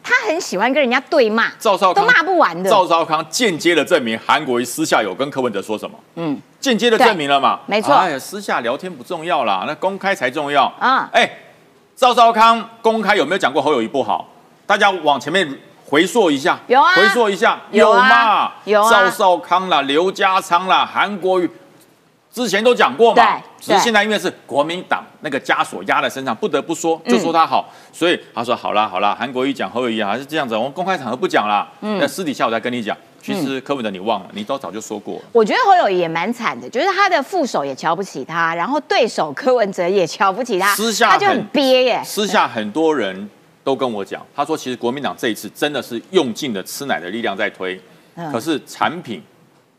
[0.02, 2.70] 他很喜欢跟人家对骂，赵少康都骂不完的。
[2.70, 7.94] 赵少康间接的证明韩国瑜私下有跟柯文哲说什么，嗯，间接的证明了嘛，没错。
[7.94, 11.08] 哎呀，私下聊天不重要啦，那公开才重要啊。
[11.12, 11.30] 哎，
[11.96, 14.28] 赵少康公开有没有讲过侯友谊不好？
[14.66, 15.48] 大家往前面
[15.86, 18.52] 回溯一下，有啊，回溯一下，有吗？
[18.64, 18.90] 有啊。
[18.90, 21.50] 赵少康啦，刘家昌啦，韩国瑜。
[22.44, 32.96] 之前都讲过嘛，只是现在因为是国民党那个枷锁压在身上，不得不说，就说他好，所以他说好啦好啦，韩国瑜讲侯友谊还是这样子，我们公开场合不讲啦，那私底下我再跟你讲。
[33.20, 35.20] 其实柯文哲你忘了，你都早就说过。
[35.32, 42.00] 我觉得侯友谊也蛮惨的，就是他的副手也瞧不起他，然后对手柯文哲也瞧不起他，私下他就很憋耶。
[42.04, 43.28] 私下很多人
[43.64, 47.78] 都跟我讲，他说其实国民党这一次真的是用尽了吃奶的力量在推，
[48.30, 49.20] 可是产品。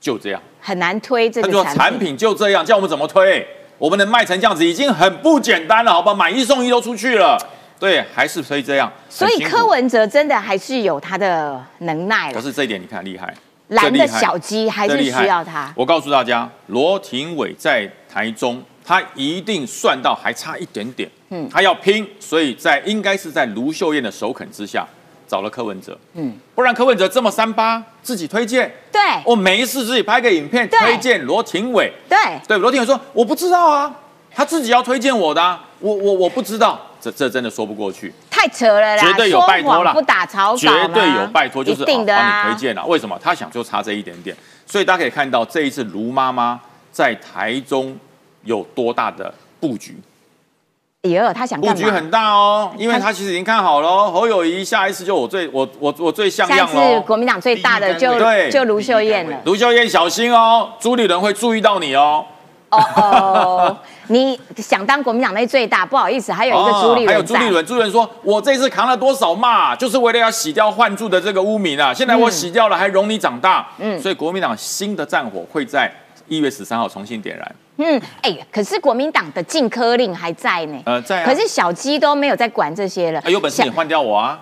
[0.02, 3.48] 就这样很难推这个产品，产品就这样，叫我们怎么推？
[3.78, 6.13] 我们能卖成这样子已经很不简单了，好吧？
[6.13, 7.38] 买一送一都出去了，
[7.80, 8.91] 对，还是可以这样。
[9.10, 13.34] 所以柯文哲真的还是有他的能耐可是这一点你看厉害，
[13.69, 15.72] 蓝的小鸡还是需要他。
[15.78, 24.86] 我告诉大家，罗廷伟在台中，他一定算到还差一点点，嗯，他要拼，所以在应该是在卢秀燕的首肯之下。
[25.30, 33.96] 找了柯文哲，嗯，不然柯文哲这么三八，自己推荐，对，我没事自己拍个影片推荐罗廷伟，对，对，罗廷伟说我不知道啊，
[34.34, 38.12] 他自己要推荐我的，我我我不知道，这这真的说不过去。
[38.32, 39.04] 太扯了啦！
[39.04, 42.84] 绝对有拜托啦，不打草稿绝对有拜托，就是帮你推荐了。
[42.88, 43.15] 为什么？
[43.22, 46.60] 他想就差这一点点，所以大家可以看到这一次卢妈妈
[46.92, 47.96] 在台中
[48.46, 49.96] 有多大的布局。
[51.04, 56.74] 也有他想布局很大哦，因为他其实已经看好了，侯友谊下一次就我最我我我最像样了。
[56.74, 58.12] 下次国民党最大的就
[58.52, 59.38] 就卢秀燕了。
[59.46, 62.26] 卢秀燕小心哦，朱立伦会注意到你哦。
[62.72, 63.78] 哦哦，
[64.10, 65.86] 你想当国民党内最大？
[65.86, 67.08] 不好意思，还有一个朱立伦。
[67.08, 71.94] 还有朱立伦，朱立伦说：“我这次扛了多少骂，就是为了要洗掉换柱的这个污名啊！
[71.94, 75.90] 现在我洗掉了，还容你长大。”嗯，所以国民党新的战火会在
[76.28, 77.56] 一月十三号重新点燃。
[77.80, 80.78] 嗯，哎，可是国民党的禁科令还在呢。
[80.86, 81.24] 呃，在。
[81.24, 83.22] 可是小鸡都没有在管这些了。
[83.26, 84.39] 有本事你换掉我啊！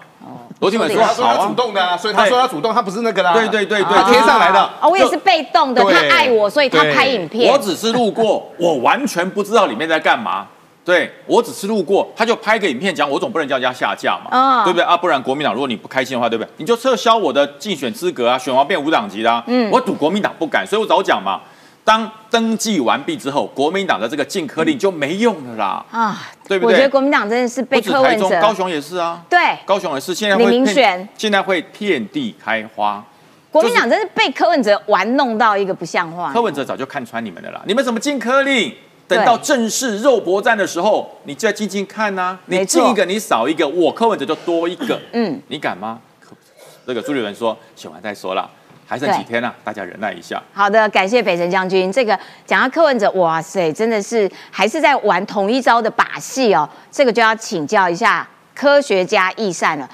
[0.59, 3.33] 罗庆伟说：“他说他主动的，所以他说他主动，他不是那个啦。
[3.33, 4.59] 对对对对，他贴上来的。
[4.81, 7.53] 哦，我也是被动的，他爱我，所以他拍影片。
[7.53, 10.47] 我只是路过，我完全不知道里面在干嘛。
[10.83, 14.97] 对我只是路过，他就拍个影片讲，我总不能叫人家下架嘛，对不对啊？
[14.97, 16.49] 不然国民党如果你不开心的话，对不对？
[16.57, 19.43] 你就撤销我的竞选资格啊，选完变无党籍啦。
[19.45, 21.39] 嗯，我赌国民党不敢，所以我早讲嘛。”
[21.87, 25.85] 当登记完毕之后，国民党的这个禁科令就没用了啦。
[25.89, 26.73] 啊，对不对？
[26.73, 28.41] 我觉得国民党真的是被柯文哲。
[28.41, 29.23] 高雄也是啊。
[29.29, 30.13] 对，高雄也是。
[30.13, 33.01] 现在会选，现在会遍地开花。
[33.49, 36.33] 国民党真是被柯文哲玩弄到一个不像话。
[36.33, 38.73] 柯文哲早就看穿你们的啦，你们怎么禁科令？
[39.07, 42.37] 等到正式肉搏战的时候，你再静静看呐。
[42.47, 44.99] 你进一个，你少一个，我柯文哲就多一个。
[45.13, 46.01] 嗯，你敢吗？
[46.85, 48.49] 这个朱立伦说，选完再说了。
[48.87, 49.53] 还剩几天了？
[49.63, 50.41] 大家忍耐一下。
[50.53, 51.91] 好的，感谢北辰将军。
[51.91, 56.67] 这个讲到柯文哲，哇塞，真的是还是在玩同一招的把戏哦。
[56.89, 59.89] 这个就要请教一下科学家易善了。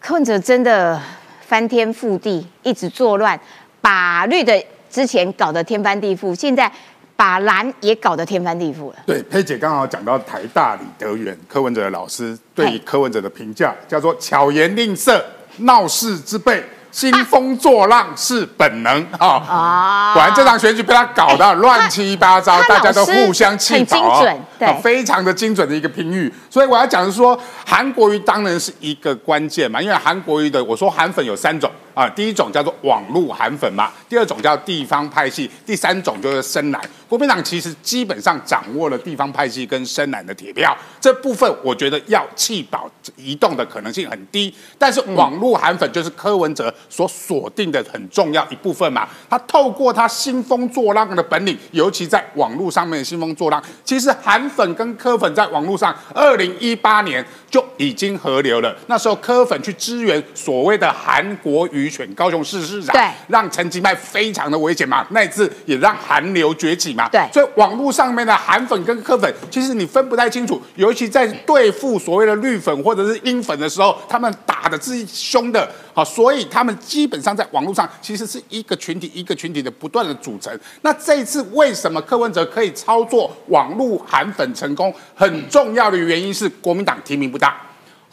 [0.00, 0.98] 柯文哲真的
[1.46, 3.38] 翻天覆地，一直作乱，
[3.82, 6.72] 把绿的之前搞得天翻地覆，现在
[7.14, 8.96] 把蓝也搞得天翻地覆了。
[9.06, 15.22] 对，佩姐刚好讲到台大李德元柯文哲的老师对柯文哲的评价，叫做巧言令色，
[15.58, 16.64] 闹事之辈。
[16.92, 20.12] 兴风作浪是本能啊！
[20.12, 24.22] 果然这场选举被他搞得乱七八糟，大家都互相气饱
[24.58, 26.32] 对，非常的精准的一个评语。
[26.50, 31.68] 所以我要讲的是说，韩国瑜当然是一个关键嘛，因为韩国瑜的我说韩粉有三种。
[31.94, 36.80] 啊，第一种叫做网络韩粉嘛，第二种叫地方派系，第三种就是深蓝。
[37.08, 44.52] 国民党其实基本上掌握了地方派系跟深蓝的铁票，这部分我觉得要弃保移动的可能性很低。
[44.78, 58.74] 但是网络韩粉就是柯文哲所锁定的很重要一部分嘛，他透过他兴风作浪的本领，尤其在网络上面的兴风作浪，其实韩粉跟柯粉在网络上，二零一八年就已经合流了。
[58.86, 61.92] 那时候柯粉去支援所谓的韩国瑜瑜。
[61.92, 65.06] 选高雄市市长，对，让陈吉迈非常的危险嘛。
[65.10, 67.06] 那一次也让韩流崛起嘛。
[67.10, 70.58] 对，所以网络上面的韩粉跟柯粉，其实你分不太清楚。
[70.76, 75.70] 尤其在对付所谓的绿粉或者是英粉的时候，他们打的是凶的。
[75.92, 80.58] 好，所以他们基本上在网络上其实是一个群体一个群体的不断的组成。
[80.80, 84.94] 那这一次为什么柯文哲可以操作网络韩粉成功？
[85.14, 87.60] 很重要的原因是国民党提名不大。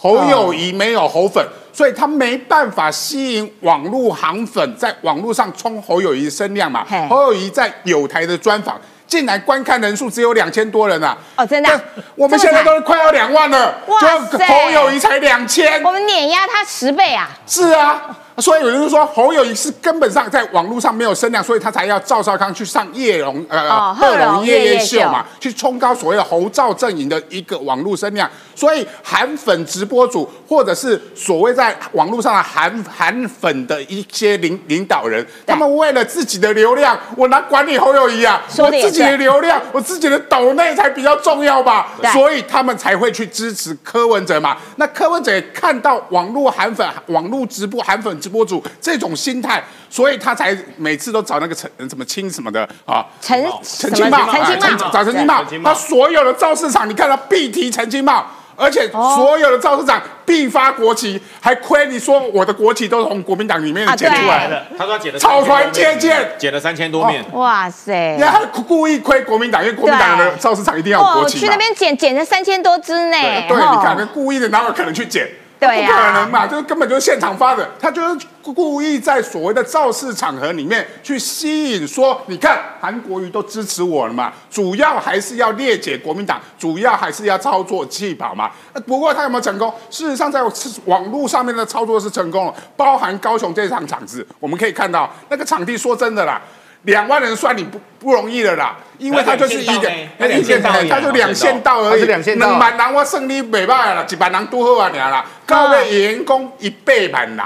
[0.01, 6.85] 侯友谊没有侯粉，所以他没办法吸引网络行粉在网络上冲侯友谊的声量嘛。
[7.09, 11.17] 侯友谊在有台的专访，竟然观看人数只有两千多人啊！
[11.35, 11.81] 哦，真的？
[12.15, 17.29] 我们现在都快要两万了，就侯友谊才两千，我们碾压他十倍啊！
[17.45, 18.17] 是啊。
[18.41, 28.29] 所以有人就说侯友谊是根本上在网络上没有声量，所以他才要赵少康去上叶龙呃贺龙夜夜秀嘛，去冲高所谓的侯赵阵营的一个网络声量。
[28.55, 38.41] 所以韩粉直播主或者是所谓在网络上的韩韩粉的一些领领导人，他们为了自己的流量，我哪管你侯友谊啊？
[38.57, 41.93] 我自己的流量，我自己的斗内才比较重要吧？
[42.13, 44.57] 所以他们才会去支持柯文哲嘛。
[44.75, 48.19] 那柯文哲看到网络韩粉、网络直播韩粉。
[48.29, 54.89] 播主这种心态，所以他才每次都找那个陈什么清什么的啊，陈陈清茂，陈清茂。
[54.91, 64.47] 找陈清茂，他所有的造市场，你看他必提陈清茂，而且所有的造市场必发国旗，还亏你说我的国旗都是从国民党里面剪出来。
[64.47, 75.05] 的，他说剪的草船借箭，剪了三千多面，哇塞，那他故意亏国民党，因为国民党的造市场一定要国旗去那边捡捡了三千多支呢，对，你看，故意的，哪有可能去
[75.59, 75.85] 剪？
[75.85, 88.51] 不可能嘛，就是根本就是现场发的，他就是故意在所谓的造势场合里面去吸引，说你看韩国瑜都支持我了嘛，主要还是要裂解国民党，主要还是要操作气跑嘛。
[88.87, 89.73] 不过他有没有成功？
[89.89, 90.41] 事实上，在
[90.85, 96.41] 网络上面的操作是成功了，包含高雄这场场子，我们可以看到那个场地，说真的啦。
[96.83, 107.39] 两万人算你不不容易了啦，因为他就是一个，他两线道他就两线道而已，两线道，两万人我胜利没办啦，一万人都好啊，你啦，高位员工一百万人。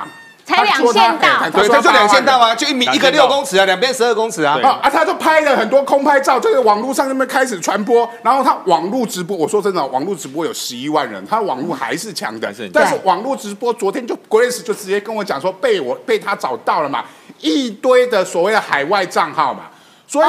[0.56, 4.60] 才两线道，对，他就两线道啊，就一米一个六公尺啊，两边十二公尺啊。
[4.64, 17.04] 啊，他就拍了很多空拍照，就是网络上那边开始传播，然后他网络直播，我说真的，网络直播有十一万人，他网络还是强的，但是网络直播昨天就 Grace 就直接跟我讲说被我被他找到了嘛，
[17.40, 19.64] 一堆的所谓的海外账号嘛，
[20.08, 20.28] 所以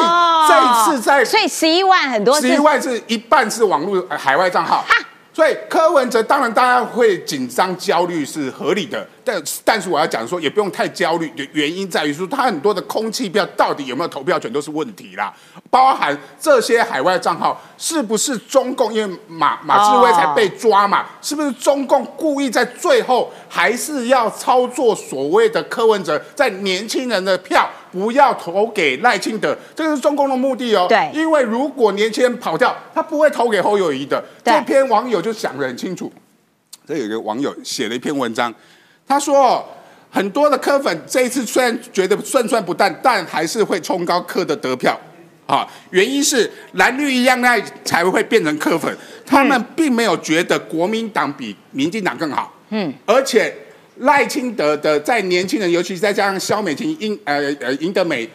[0.49, 4.85] 这一次在，所以十一万很多，十一万是一半是网络海外账号。
[5.33, 15.33] 所以柯文哲当然大家会紧张焦虑是合理的，但但是我要讲说也不用太焦虑，的原因在于说他很多的空气票到底有没有投票权都是问题啦，
[15.71, 27.69] 包含这些海外账号是不是中共，因为马马志威才被抓嘛，是不是中共故意在最后还是要操作所谓的柯文哲在年轻人的票？
[27.93, 30.87] 不要投给赖清德，这个是中共的目的哦。
[30.89, 34.21] 对，因为如果年轻人跑掉，他不会投给侯友谊的。
[34.43, 36.13] 这篇网友就想得很清楚。
[36.85, 38.53] 这有一个网友写了一篇文章，
[39.07, 39.67] 他说
[40.11, 44.99] 很多的科粉这一次虽然觉得胜算不淡，但还是会冲高科的得票
[45.47, 45.67] 啊。
[45.91, 48.97] 原因是蓝绿一样，爱才会变成科粉。
[49.27, 52.53] 他们并没有觉得国民党比民进党更好。
[52.71, 53.55] 嗯，而且。
[53.99, 58.29] 赖清德的在年轻人，尤其再加上肖美琴、赢呃呃赢得美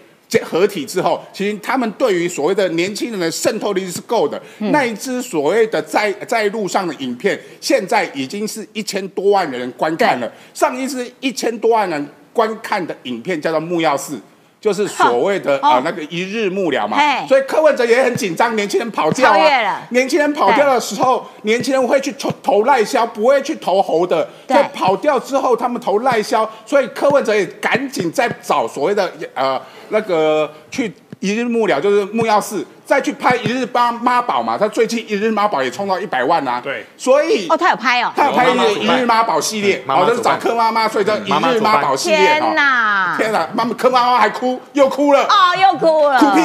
[0.44, 4.39] 合体之后，其实他们对于所谓的年轻人的渗透力是够的。
[4.58, 10.32] 那一支所谓的在在路上的影片，现在已经是一千多万人观看了。
[10.54, 14.15] 上一支一千多万人观看的影片叫做《木曜四》。
[14.62, 32.65] 就是所谓的 啊那个一日幕僚嘛，所以柯文哲也很紧张，年轻人跑掉啊，年轻人跑掉的时候，年轻人会去投投赖萧，不会去投侯的，所以跑掉之后，他们投赖萧，所以柯文哲也赶紧在找所谓的呃那个去一日幕僚，就是木曜四。
[32.89, 36.60] 再去拍一日妈妈宝嘛，他最近一日妈宝也冲到一百万呐。
[36.63, 42.17] 对，所以哦，他有拍哦，他有拍一日妈宝系列，哦，就是找柯妈妈，所以叫一日妈宝系列。
[42.17, 45.23] 天哪，天哪，妈妈柯妈妈还哭，又哭了。
[45.25, 46.19] 哦，又哭了。
[46.19, 46.41] 哭屁。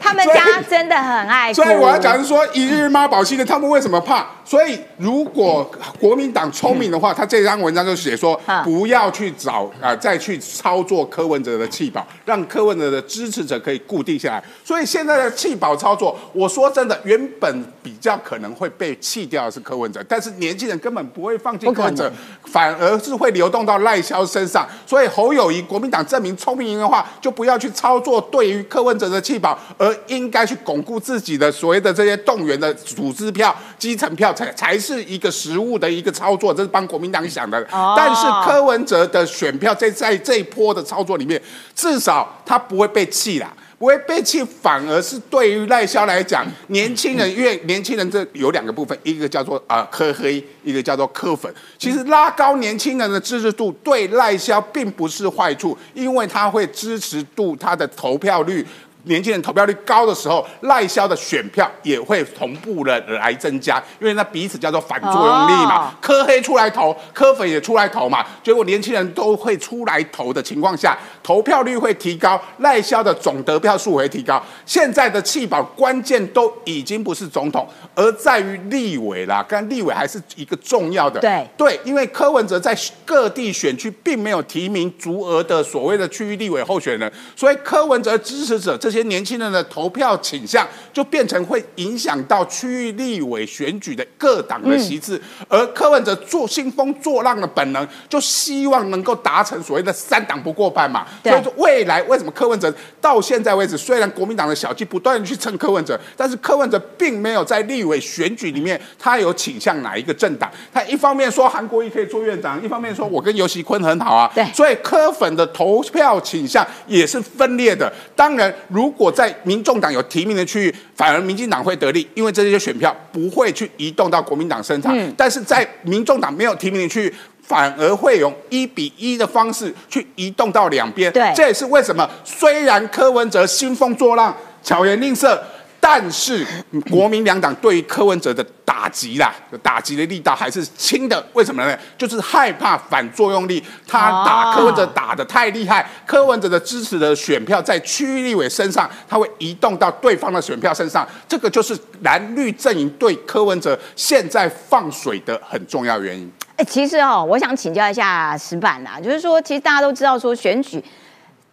[0.00, 1.52] 他们家真的很爱。
[1.52, 4.24] 所以我要讲是说，一日妈宝系列，他们为什么怕？
[4.44, 14.44] 所以如果国民党聪明的话，他这张文章就写说，不要去找啊，再去操作柯文哲的气保，让柯文哲的支持者可以固定下来。
[14.64, 15.15] 所以现在。
[15.32, 22.10] 弃保操作，我说真的，原本比较可能会被弃掉的是柯文哲，但是年轻人根本不会放弃柯文哲，
[22.44, 24.66] 反而是会流动到赖萧身上。
[24.86, 36.52] 所以侯友谊国民党证明聪明的话，就不要去操作对于柯文哲的弃保，而应该去巩固自己的所谓的这些动员的组织票、基层票，才才是一个实物的一个操作。
[36.52, 37.56] 这是帮国民党想的。
[37.96, 41.40] 但是柯文哲的选票在在这一波的操作里面，
[41.74, 43.52] 至少他不会被弃啦。
[43.78, 51.52] 不会被弃，反而是对于赖萧来讲，年轻人，因为年轻人这有两个部分，一个叫做啊科黑，一个叫做科粉。
[51.78, 58.64] 其实拉高年轻人的支持度，对赖萧并不是坏处，因为他会支持度他的投票率。
[59.06, 65.94] 年轻人投票率高的时候，赖萧的选票也会同步的来增加，因为那彼此叫做反作用力嘛。
[66.00, 74.42] 科黑出来投，科粉也出来投嘛，结果年轻人都会出来投的情况下，投票率会提高，赖萧的总得票数会提高。
[74.64, 77.64] 现在的弃保关键都已经不是总统，
[77.94, 81.20] 而在于立委啦，跟立委还是一个重要的。
[81.20, 88.95] 对对，因为柯文哲在各地选区并没有提名足额的所谓的区域立委候选人，所以柯文哲支持者这些。
[88.96, 101.06] 些年轻人的投票倾向就变成会影响到区域立委选举的各党的席次，而柯文哲做兴风作浪的本能，就希望能够达成所谓的三党不过半嘛。
[101.22, 110.50] 所以说未来为什么柯文哲到现在为止，虽然国民党的小鸡不断的去蹭柯文哲，但是柯文哲并没有在立委选举里面他有倾向哪一个政党。
[110.72, 114.30] 他一方面说韩国瑜可以做院长，一方面说我跟尤熙坤很好啊。
[114.34, 117.92] 对，所以柯粉的投票倾向也是分裂的。
[118.14, 124.96] 当然如如果在民众党有提名的区域，反而民进党会得利，因为这些选票不会去移动到国民党身上。
[125.16, 131.12] 但是在民众党没有提名的区域，反而会用一比一的方式去移动到两边。
[131.12, 135.42] 对，这也是为什么虽然柯文哲兴风作浪、巧言令色。
[135.80, 136.44] 但是
[136.90, 141.24] 国民两党对于柯文哲的打击啦，打击的力道还是轻的。
[141.32, 141.78] 为什么呢？
[141.96, 151.06] 就是害怕反作用力，他打柯文哲打的太厉害，柯文哲的支持的选票在区域立委身上，他会移动到对方的选票身上。
[151.28, 156.30] 这个就是蓝绿阵营对柯文哲现在放水的很重要原因。
[156.56, 160.82] 哎，其实哦，我想请教一下石板啦，就是说，其实大家都知道说选举。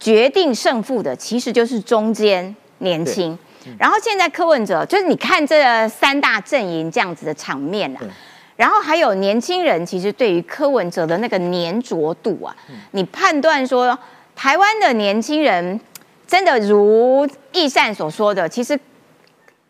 [0.00, 3.38] 决定胜负的其实就是中间年轻。
[3.78, 8.00] 然后现在柯文哲就是你看这三大阵营这样子的场面啊，
[8.56, 12.54] 然后还有年轻人其实对于柯文哲的那个粘着度啊，
[12.92, 13.98] 你判断说
[14.36, 15.80] 台湾的年轻人
[16.26, 18.78] 真的如易善所说的，其实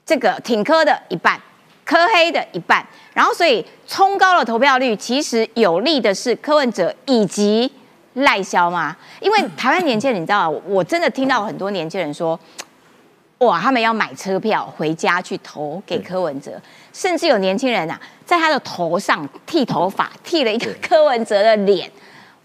[0.05, 1.41] 这个挺柯的一半，
[1.85, 7.71] 柯黑的一半，然后所以冲高了投票率，其实有利的是柯文哲以及
[8.15, 8.97] 赖萧吗？
[9.21, 12.39] 因为台湾年轻人你知道，我真的听到很多年轻人说。
[13.39, 13.61] 哇！
[13.61, 16.53] 他们要买车票回家去投给柯文哲，
[16.93, 21.91] 甚至有年轻人啊，在他的头上剃头发，剃了一个柯文哲的脸。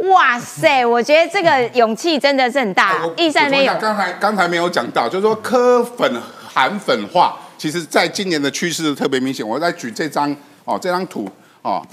[0.10, 0.86] 哇塞！
[0.86, 3.02] 我觉得这个勇气真的是很大。
[3.18, 9.48] 易善没有，刚才刚才没有讲到，就是说柯粉韩粉化，其实在今年的趋势特别明显。
[9.48, 10.36] 我再举这张
[10.66, 11.30] 哦，这张图
[11.62, 11.86] 哦。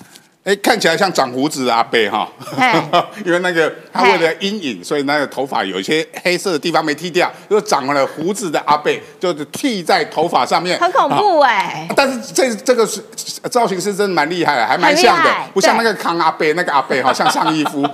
[0.47, 2.31] 哎，看起来像长胡子的阿贝哈，
[3.27, 11.89] 因为那个他为了阴影，所以那个头发有一些黑色的地方没剃掉，又长了胡子的阿贝，就是剃在头发上面，很恐怖哎。
[11.97, 13.03] 但是这这个是
[13.51, 17.85] 造型师真的蛮厉害的，还蛮像的，不像那个康阿贝那个阿贝哈，像上衣夫。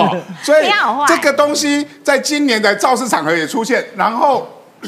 [0.44, 0.70] 所以
[1.08, 4.46] 这个东西在今年的造势场合也出现，然后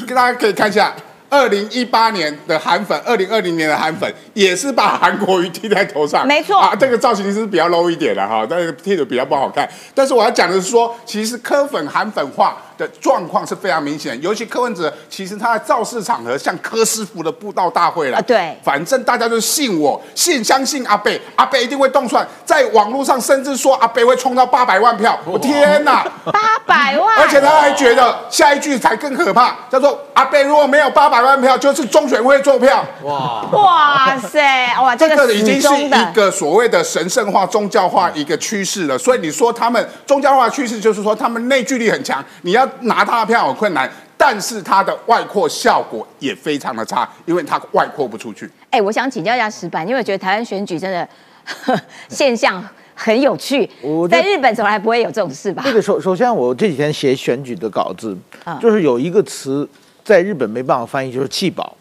[0.09, 0.93] 大家可以看一下。
[1.29, 9.67] 二零一八年的韩粉，二零二零年的韩粉也是把韩国瑜剃在头上，没错啊，这个造型是比较 low 一点的哈，但是剃的比较不好看。
[9.93, 12.57] 但是我要讲的是说，其实科粉韩粉化。
[12.77, 18.21] 的状况是非常明显，尤其柯文哲，其实他的造势场合像柯师傅的布道大会了。
[18.21, 25.17] 对，反正大家就信我，信相信阿贝，阿贝一定会动算，在网络上甚至说阿贝会冲到八百万票。
[25.25, 27.17] 我天哪， 八百万！
[27.19, 32.85] 而且他还觉得下一句才更可怕，叫做阿贝如果没有八百万票，就是中选会做票。
[33.03, 38.97] 哇哇塞哇，这个已经是一个所谓的神圣化、宗教化一个趋势了。
[38.97, 42.64] 所以你说他们宗教化趋势，就是说他们内聚力很强，你要。
[42.81, 48.49] 拿他的票很困难，但是他的外扩效果也非常的差，因为他外扩不出去。
[48.69, 51.07] 哎，我想请教一下石板，因为我觉得台湾选举真的
[52.09, 52.63] 现象
[52.93, 53.69] 很有趣。
[54.09, 55.61] 在日本从来不会有这种事吧？
[55.65, 58.17] 这个首首先，我这几天写选举的稿子，
[58.61, 59.67] 就是有一个词
[60.03, 61.75] 在日本没办法翻译，就是弃保。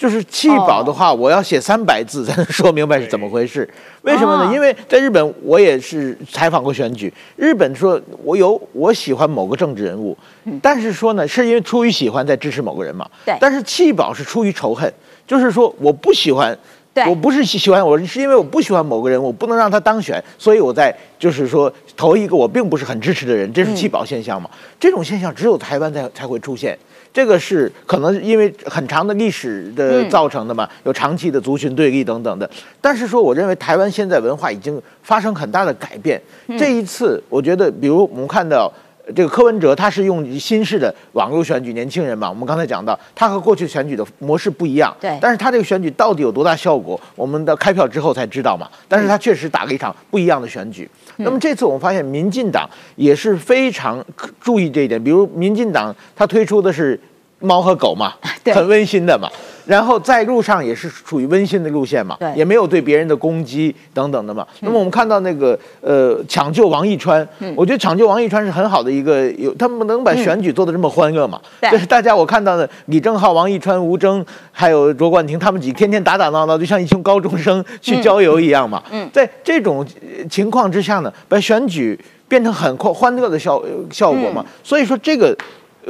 [0.00, 3.68] 就是弃保的话，我要写三百字才能说明白是怎么回事。
[4.00, 4.50] 为什么呢？
[4.50, 7.12] 因为在日本，我也是采访过选举。
[7.36, 10.16] 日本说，我有我喜欢某个政治人物，
[10.62, 13.06] 但是说呢，是因为出于喜欢在支持某个人嘛。
[13.26, 13.36] 对。
[13.38, 14.90] 但是弃保是出于仇恨，
[15.26, 16.58] 就是说我不喜欢，
[17.06, 24.48] 我不是喜喜欢我，是因为我不喜欢某个人，我不能让他当选，所以我在就是说投一个我并不是很支持的人，这是弃保现象嘛？
[24.80, 26.78] 这种现象只有台湾才才会出现。
[27.12, 32.48] 这个是可能因为很长的历史的造成的嘛，有长期的族群对立等等的。
[32.80, 36.20] 但是说，我认为台湾现在文化已经发生很大的改变。
[36.58, 38.72] 这一次，我觉得，比如我们看到。
[39.14, 44.94] 这个柯文哲他是用新式的网络选举，年轻人嘛，我们刚才讲到，他和过去选举的模式不一样。
[45.00, 45.18] 对。
[45.20, 48.68] 但是他这个选举到底有多大效果，我们的开票之后才知道嘛。
[48.88, 50.88] 但是他确实打了一场不一样的选举。
[51.16, 54.04] 那么这次我们发现，民进党也是非常
[54.40, 56.98] 注意这一点，比如民进党他推出的是
[57.40, 58.14] 猫和狗嘛，
[58.54, 59.28] 很温馨的嘛。
[59.66, 64.46] 然后在路上也是处于温馨的路线嘛，对，也没有对别人的攻击等等的嘛。
[64.60, 71.40] 那么我们看到那个呃抢救王一川，我觉得抢救王一川是很好的一个，有他们能把选举做得这么欢乐嘛？
[71.60, 78.82] 对， 大家我看到的李正浩、王一川、吴征还有卓冠廷，他们几天天打打闹闹，就像一群高中生去郊游一样嘛。
[78.90, 79.86] 嗯，在这种
[80.28, 81.98] 情况之下呢，把选举
[82.28, 84.44] 变成很欢欢乐的效效果嘛。
[84.62, 85.36] 所以说这个。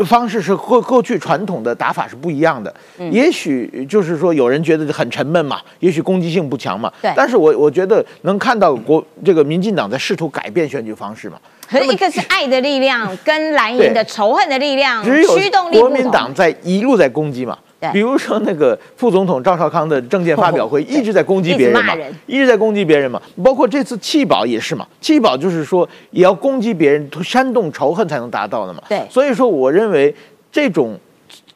[0.05, 2.72] 方式是过过去传统的打法是不一样的，
[3.11, 6.93] 也许就是说有人觉得很沉闷嘛，也许攻击性不强嘛。
[7.03, 7.12] 对。
[7.16, 11.38] 但是我我觉得能看到国这个民进党在试图改变选举方式嘛。
[11.68, 17.57] 可是一个是爱的力量，跟蓝营的仇恨的力量，驱动力国民党在一路在攻击嘛。
[17.93, 21.95] 比如说那个副总统赵少康的政见发表会，一直在攻击别人嘛，
[22.26, 23.20] 一直在攻击别人嘛。
[23.43, 28.83] 包括这次弃保也是嘛，弃保就是说也要攻击别人，煽动仇恨才能达到的嘛。
[28.89, 30.14] 对，所以说我认为
[30.53, 30.99] 这种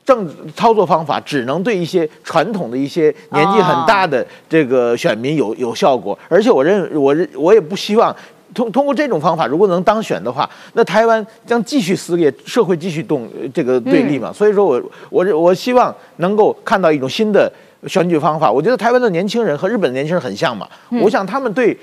[0.05, 8.15] 政操作方法只能对一些传统的一些年纪很大的这个选民有有效果，而且我认我认我也不希望。
[8.55, 14.33] 通通过这种方法，如果能当选的话，那台湾将继续撕裂，社会继续动这个对立嘛。
[14.33, 14.81] 所以说我
[15.11, 17.53] 我我希望能够看到一种新的
[17.87, 18.51] 选举方法。
[18.51, 20.67] 我觉得台湾的年轻人和日本的年轻人很像嘛。
[21.03, 21.77] 我想他们对，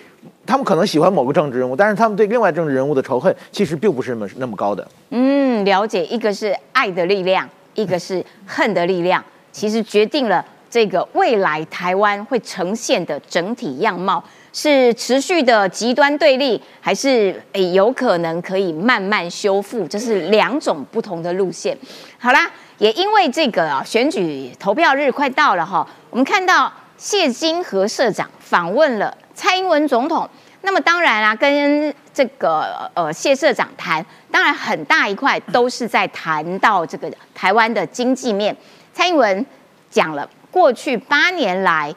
[0.46, 4.88] 他们可能喜欢某个政治人物，但是他们对另外政治人物的仇恨其实并不是那么那么高的。
[5.10, 14.24] 嗯，了解，一个是爱的力量，一个是恨的力量，其实决定了这个未来台湾会呈现的整体样貌。
[14.54, 19.88] 是持续的极端对立，还是诶有可能可以慢慢修复？
[19.88, 21.78] 这是两种不同的路线。
[22.20, 30.30] 好啦，也因为这个啊，选举投票日快到了哈，我们看到谢金河社长访问了蔡英文总统。
[30.64, 38.56] 那么当然啊，跟这个呃谢社长谈，当然很大一块都是在谈到这个台湾的经济面。
[38.94, 39.44] 蔡英文
[39.90, 41.92] 讲了，过去八年来，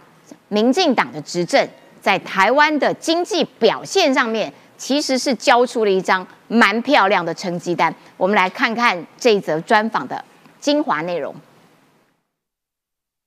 [0.48, 1.68] 民进党的执政
[2.04, 7.92] 在台湾的经济表现上面，其实是交出了一张蛮漂亮的成绩单。
[8.18, 10.22] 我们来看看这一则专访的
[10.60, 11.34] 精华内容。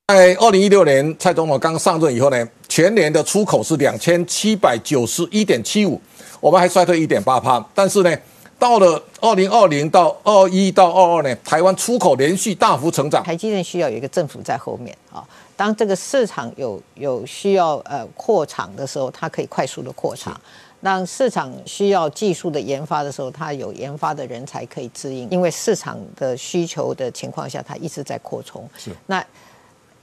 [0.06, 6.00] 在二零一六年蔡总统刚上任以后呢，全年的出口是两千七百九十一点七五，
[6.38, 7.62] 我们还衰退一点八趴。
[7.74, 8.16] 但是呢，
[8.60, 13.24] 到了二零二零到二一到二二呢，台湾出口连续大幅成长。
[13.24, 15.26] 台积电需要有一个政府在后面啊，
[15.58, 20.32] 当这个市场有有需要呃扩厂的时候，它可以快速的扩厂；
[20.80, 25.26] 当市场需要技术的研发的时候，它有研发的人才可以指引。
[25.32, 28.70] 因为市场的需求的情况下，它一直在扩充。
[28.78, 29.22] 是那。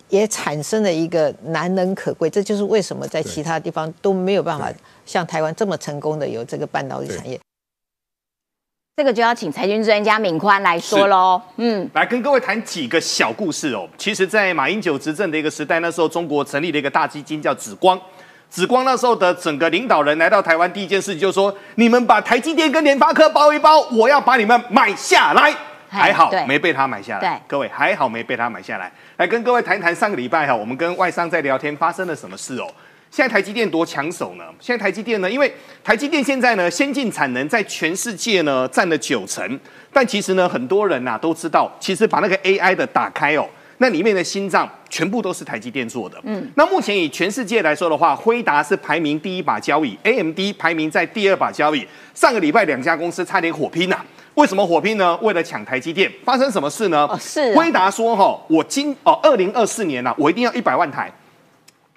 [0.08, 4.72] 也产生了一个难能可贵，这就是为什么在其他地方都没有办法
[5.04, 7.40] 像台湾这么成功的有这个半导体产业。
[8.98, 11.42] 这个就要请财经专家敏宽来说喽。
[11.58, 13.86] 嗯，来跟各位谈几个小故事哦。
[13.98, 18.00] 其实，在马英九执政的一个时代，那时候中国成立了一个大基金叫紫光。
[18.50, 25.54] 紫光那时候的整个领导人来到台湾，第一件事情就是说：你们把台积电跟联发科包一包，我要把你们买下来。
[25.90, 27.42] 还好没被他买下来。
[27.48, 28.92] 各位还好没被他买下来。
[29.18, 32.68] 来跟各位谈一谈上个礼拜哈，我们跟外商在聊天，发生了什么事哦？
[33.16, 34.44] 现在台积电多抢手呢？
[34.60, 35.50] 现在台积电呢，因为
[35.82, 39.58] 台积电现在呢，先进产能在全世界呢占了九成，
[39.94, 43.48] 但其实呢，很多人呐都知道，其实把那个 AI 的打开哦，
[43.78, 46.20] 那里面的心脏全部都是台积电做的。
[46.24, 51.88] 嗯，那目前以全世界来说的话，辉达是排名第一把交椅，AMD 排名在第二把交椅。
[52.14, 54.04] 上个礼拜两家公司差点火拼呐。
[54.34, 55.18] 为什么火拼呢？
[55.22, 57.08] 为了抢台积电，发生什么事呢？
[57.18, 61.10] 是辉达说哈，我今哦二零二四年呐，我一定要一百万台，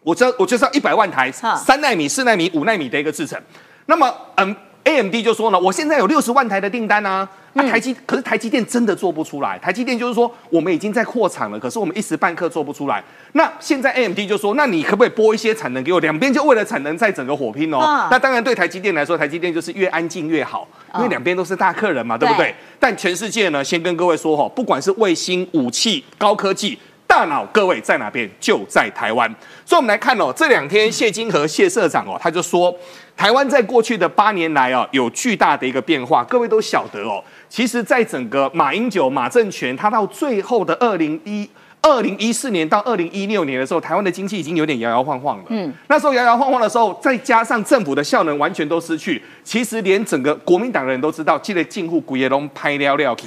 [0.08, 3.38] 我这我就是要一百万台，三纳米、四纳米、五纳米的一个制程。
[3.84, 7.28] 那么嗯，A M D 就说呢，我现在有六十万台的订单啊。
[7.54, 13.02] 那台积可是台积电真的做不出来，台积电就是说我们已经在扩产了，可是我们一时半刻做不出来。
[13.32, 16.00] 那现在 A M D 就说，那你可不可以拨一些产能给我？
[16.00, 18.08] 两边就为了产能在整个火拼哦。
[18.10, 22.54] 那当然对台积电来说，台积电就是越安静越好，因为两边都是大客人嘛，对不对？
[22.78, 26.78] 但全世界呢，先跟各位说哈，不管是卫星、武器、高科技。
[27.08, 28.30] 大脑各位在哪边？
[28.38, 29.26] 就在台湾。
[29.64, 32.72] 所以，我们来看哦，这两天谢金河谢社长哦，他就说，
[33.16, 36.22] 台湾在过去的八年来哦，有巨大的一个变化。
[36.24, 41.48] 各位都晓得哦，其实，在整个马英九马政权，他到最后的二零一
[41.80, 45.44] 二零一四年到二零一六年的时候，台湾的经济已经有点摇摇晃晃了。
[45.48, 53.26] 嗯，那时候摇摇晃晃的时候，再加上政府的效能完全都失去，其实连整个国民党的人都知道，记得近乎古叶龙拍撩撩起。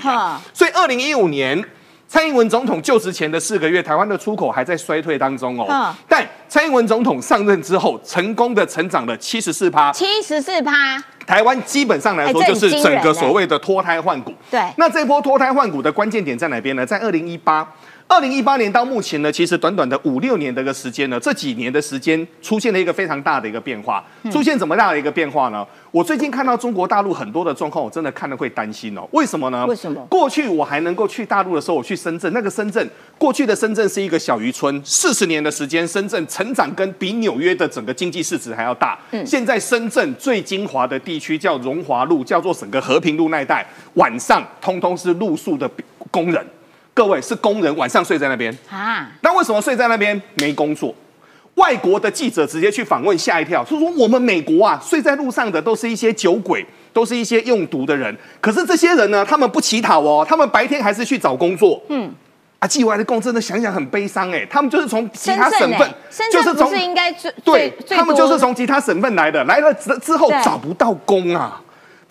[0.54, 1.62] 所以，二零一五年。
[2.12, 5.96] 蔡英文总统就职前的四个月，台湾的出口还在衰退当中哦。
[6.10, 9.94] 但蔡英文总统上任之后，成功的成长了七十四趴。
[9.94, 14.34] 七十四趴，台湾基本上来说就是整个所谓的脱胎换骨。
[14.50, 16.86] 对，那这波脱胎换骨的关键点在哪边呢？
[16.86, 17.66] 在二零一八。
[18.12, 24.04] 二零一八年到目前呢，其实短短的五六年的一个时间呢，这几年的时间出现了一个非常大的一个变化。
[24.30, 25.66] 出现怎么大的一个变化呢？
[25.92, 29.08] 我最近看到中国大陆很多的状况，我真的看了会担心哦。
[29.14, 29.66] 为什么呢？
[29.66, 30.06] 为什么？
[30.08, 32.86] 过去我还能够去大陆的时候，我去深圳，那个深圳
[33.18, 39.00] 过去的深圳是一个小渔村，四十年的时间，深圳成长跟比纽约的整个经济市值还要大。
[39.12, 39.26] 嗯。
[39.26, 45.72] 现在深圳最精华的地区叫荣华路，叫做整个和平路那一带，晚上通通是露宿的
[46.12, 46.46] 工人。
[47.02, 49.10] 各位是工人，晚上睡在那边啊？
[49.22, 50.94] 那为什么睡在那边没工作？
[51.56, 58.16] 外国的记者直接去访问，吓一跳，说说我们美国啊，睡在路上的都是一些酒鬼，都是一些用毒的人。
[58.40, 61.82] 可是这些人呢，他们不乞讨哦，他们白天还是去找工作。
[61.90, 62.14] 嗯，
[62.60, 65.92] 啊，寄外的工真的想想很悲伤哎，他们就是从其他省份，
[66.32, 71.60] 就是从应该最对，他们就是从其他省份来的，来了之之后找不到工啊。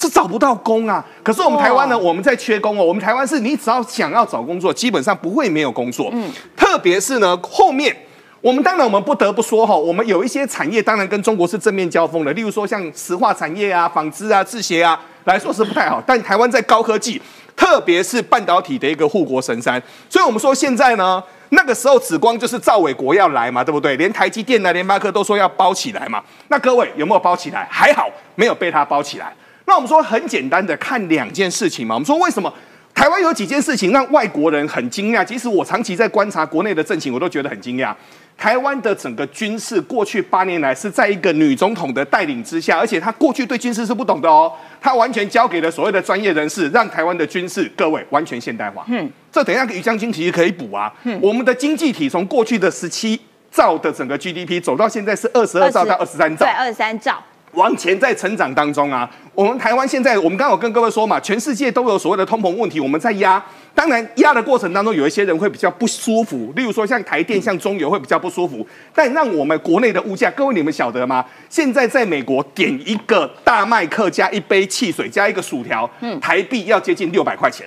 [0.01, 1.05] 是找不到工啊！
[1.23, 2.83] 可是我们台湾呢，我们在缺工哦。
[2.83, 6.09] 我们台湾是你只要想要找工作，基本上不会没有工作。
[6.15, 7.95] 嗯，特别是呢，后面
[8.41, 16.03] 我们当然我们不得不说哈，我们有一些产业当然跟中国是正面交锋的，例如说像石化产业啊、纺织啊、制鞋啊来说是不太好。
[16.07, 17.21] 但台湾在高科技，
[17.55, 19.83] 特别是半导体的一个护国神山。
[20.09, 23.99] 所以我们说现在呢，那个时候紫光就是赵伟国要来嘛，对不对？
[23.99, 26.23] 连台积电啊、联发科都说要包起来嘛。
[26.49, 27.69] 那各位有没有包起来？
[27.71, 29.35] 还好没有被他包起来。
[29.71, 31.95] 那我们说很简单的看两件事情嘛。
[31.95, 32.53] 我们说为什么
[32.93, 37.95] 台湾有几件事情让外国人很惊讶，即使我长期在观察国内的政情，我都觉得很惊讶。
[38.37, 48.85] 台湾的整个军事过去八年来是在一个女总统的带领之下，而且她过去对军事是不懂的哦，她完全交给了所谓的专业人士，让台湾的军事各位完全现代化。
[48.89, 50.93] 嗯，这等一下于将军其实可以补啊。
[51.05, 53.21] 嗯，我们的经济体从过去的十七
[53.53, 57.23] 兆的整个 GDP 走到现在是二十二兆到二十三兆，对，二十三兆。
[57.53, 63.43] 往前在成长当中啊，我们台湾现在，我们刚刚有跟各位说嘛，全世界都有所谓的通膨问题，我们在压。
[63.75, 68.67] 当然压的过程当中，有一些人会比较不舒服，例如说像台电、像中油会比较不舒服。
[68.95, 71.25] 但让我们国内的物价，各位你们晓得吗？
[71.49, 77.67] 现在在美国点一个大麦克加一杯汽水加一个薯条，嗯，台币要接近六百块钱。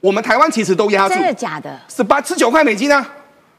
[0.00, 1.80] 我们台湾其实都压住，真的假的？
[1.88, 3.04] 十八十九块美金呢？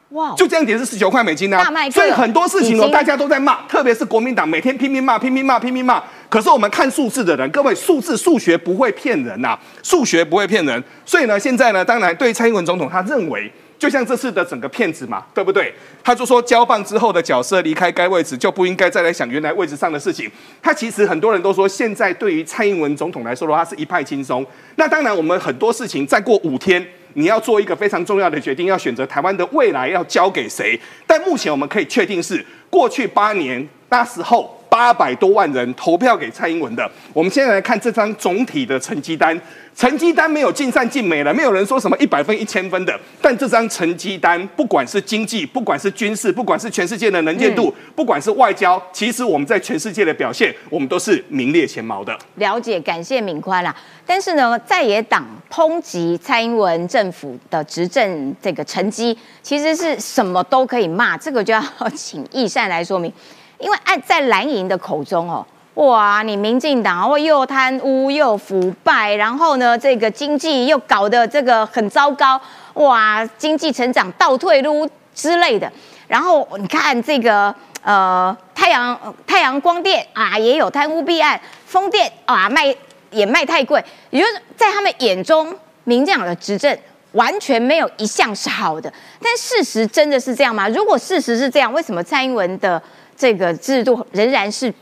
[0.10, 1.60] 哇，就这样点是十九块美金呢，
[1.92, 6.02] 所以很多事情哦，大家都在骂，特别是国民党每天拼命骂、拼命骂、拼命骂。
[6.30, 10.84] 可是我们看数字的人，各位数字数学不会骗人呐，数学不会骗人。
[11.06, 15.74] 所以呢，现在呢，当然对蔡英文总统，他认为就像这次的整个骗子嘛，对不对？
[16.04, 20.32] 他就说交棒之后的角色离开该位置，就不应该再来想原来位置上的事情。
[20.62, 24.46] 他其实很多人都说，现在对于蔡英文总统来说的话，是一派轻松。
[24.76, 26.86] 那当然，我们很多事情再过五天。
[27.16, 30.80] 你要做一个非常重要的决定，要选择台湾的未来要交给谁？
[31.08, 36.90] 但目前我们可以确定是，过去八年那时候八百多万人投票给蔡英文的。
[37.14, 39.40] 我们现在来看这张总体的成绩单。
[39.76, 42.98] 成绩单没有尽善尽美了，没有人说什么一百分、一千分的。
[43.22, 52.18] 但这张成绩单，不管是经济，不管是军事，不管是全世界的能见度，不管是外交，其实我们在全世界的表现，我们都是名列前茅的。
[52.36, 53.76] 了解，感谢敏宽啦。
[54.06, 61.62] 但是呢，在野党抨击蔡英文政府的执政这个成绩，其实是什么都可以骂，这个就要
[61.94, 63.12] 请易善来说明。
[63.60, 65.46] 因为按在蓝营的口中哦。
[65.76, 72.40] 哇，你民进党哦，又贪污又腐败，然后呢，这个经济又搞得这个很糟糕，
[72.76, 75.70] 哇，经济成长倒退路之类的。
[76.08, 78.98] 然后你看这个呃，太阳
[79.28, 82.74] 太阳光电啊，也有贪污弊案，风电啊卖
[83.12, 85.54] 也卖太贵，也就是在他们眼中，
[85.84, 86.78] 民进党的执政
[87.12, 88.92] 完全没有一项是好的。
[89.22, 90.70] 但事实真的是这样吗？
[90.70, 92.82] 如果事实是这样，为什么蔡英文的
[93.18, 94.74] 这个制度仍然是？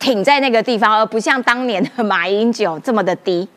[0.00, 3.48] 挺在那个地方，而不像当年的马英九这么的低。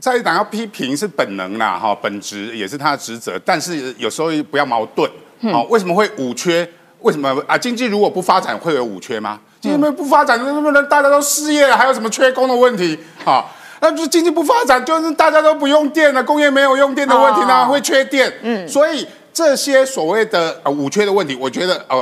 [0.00, 5.10] 在党要批评是本能啦，哈，本职也是他的职责，但是有时候不要矛盾。
[5.52, 6.64] 好，为什么会五缺？
[7.00, 7.58] 为什么啊？
[7.58, 9.40] 经济如果不发展会有五缺吗？
[9.60, 11.76] 经济不发展，能不能大家都失业了？
[11.76, 12.96] 还有什么缺工的问题？
[13.24, 17.66] 好，那就经济不发展，就是大家都不用电了，工业没有用电的问题呢？
[17.66, 18.32] 会缺电。
[18.42, 22.00] 嗯，所以这些所谓的呃五缺的问题，我觉得呃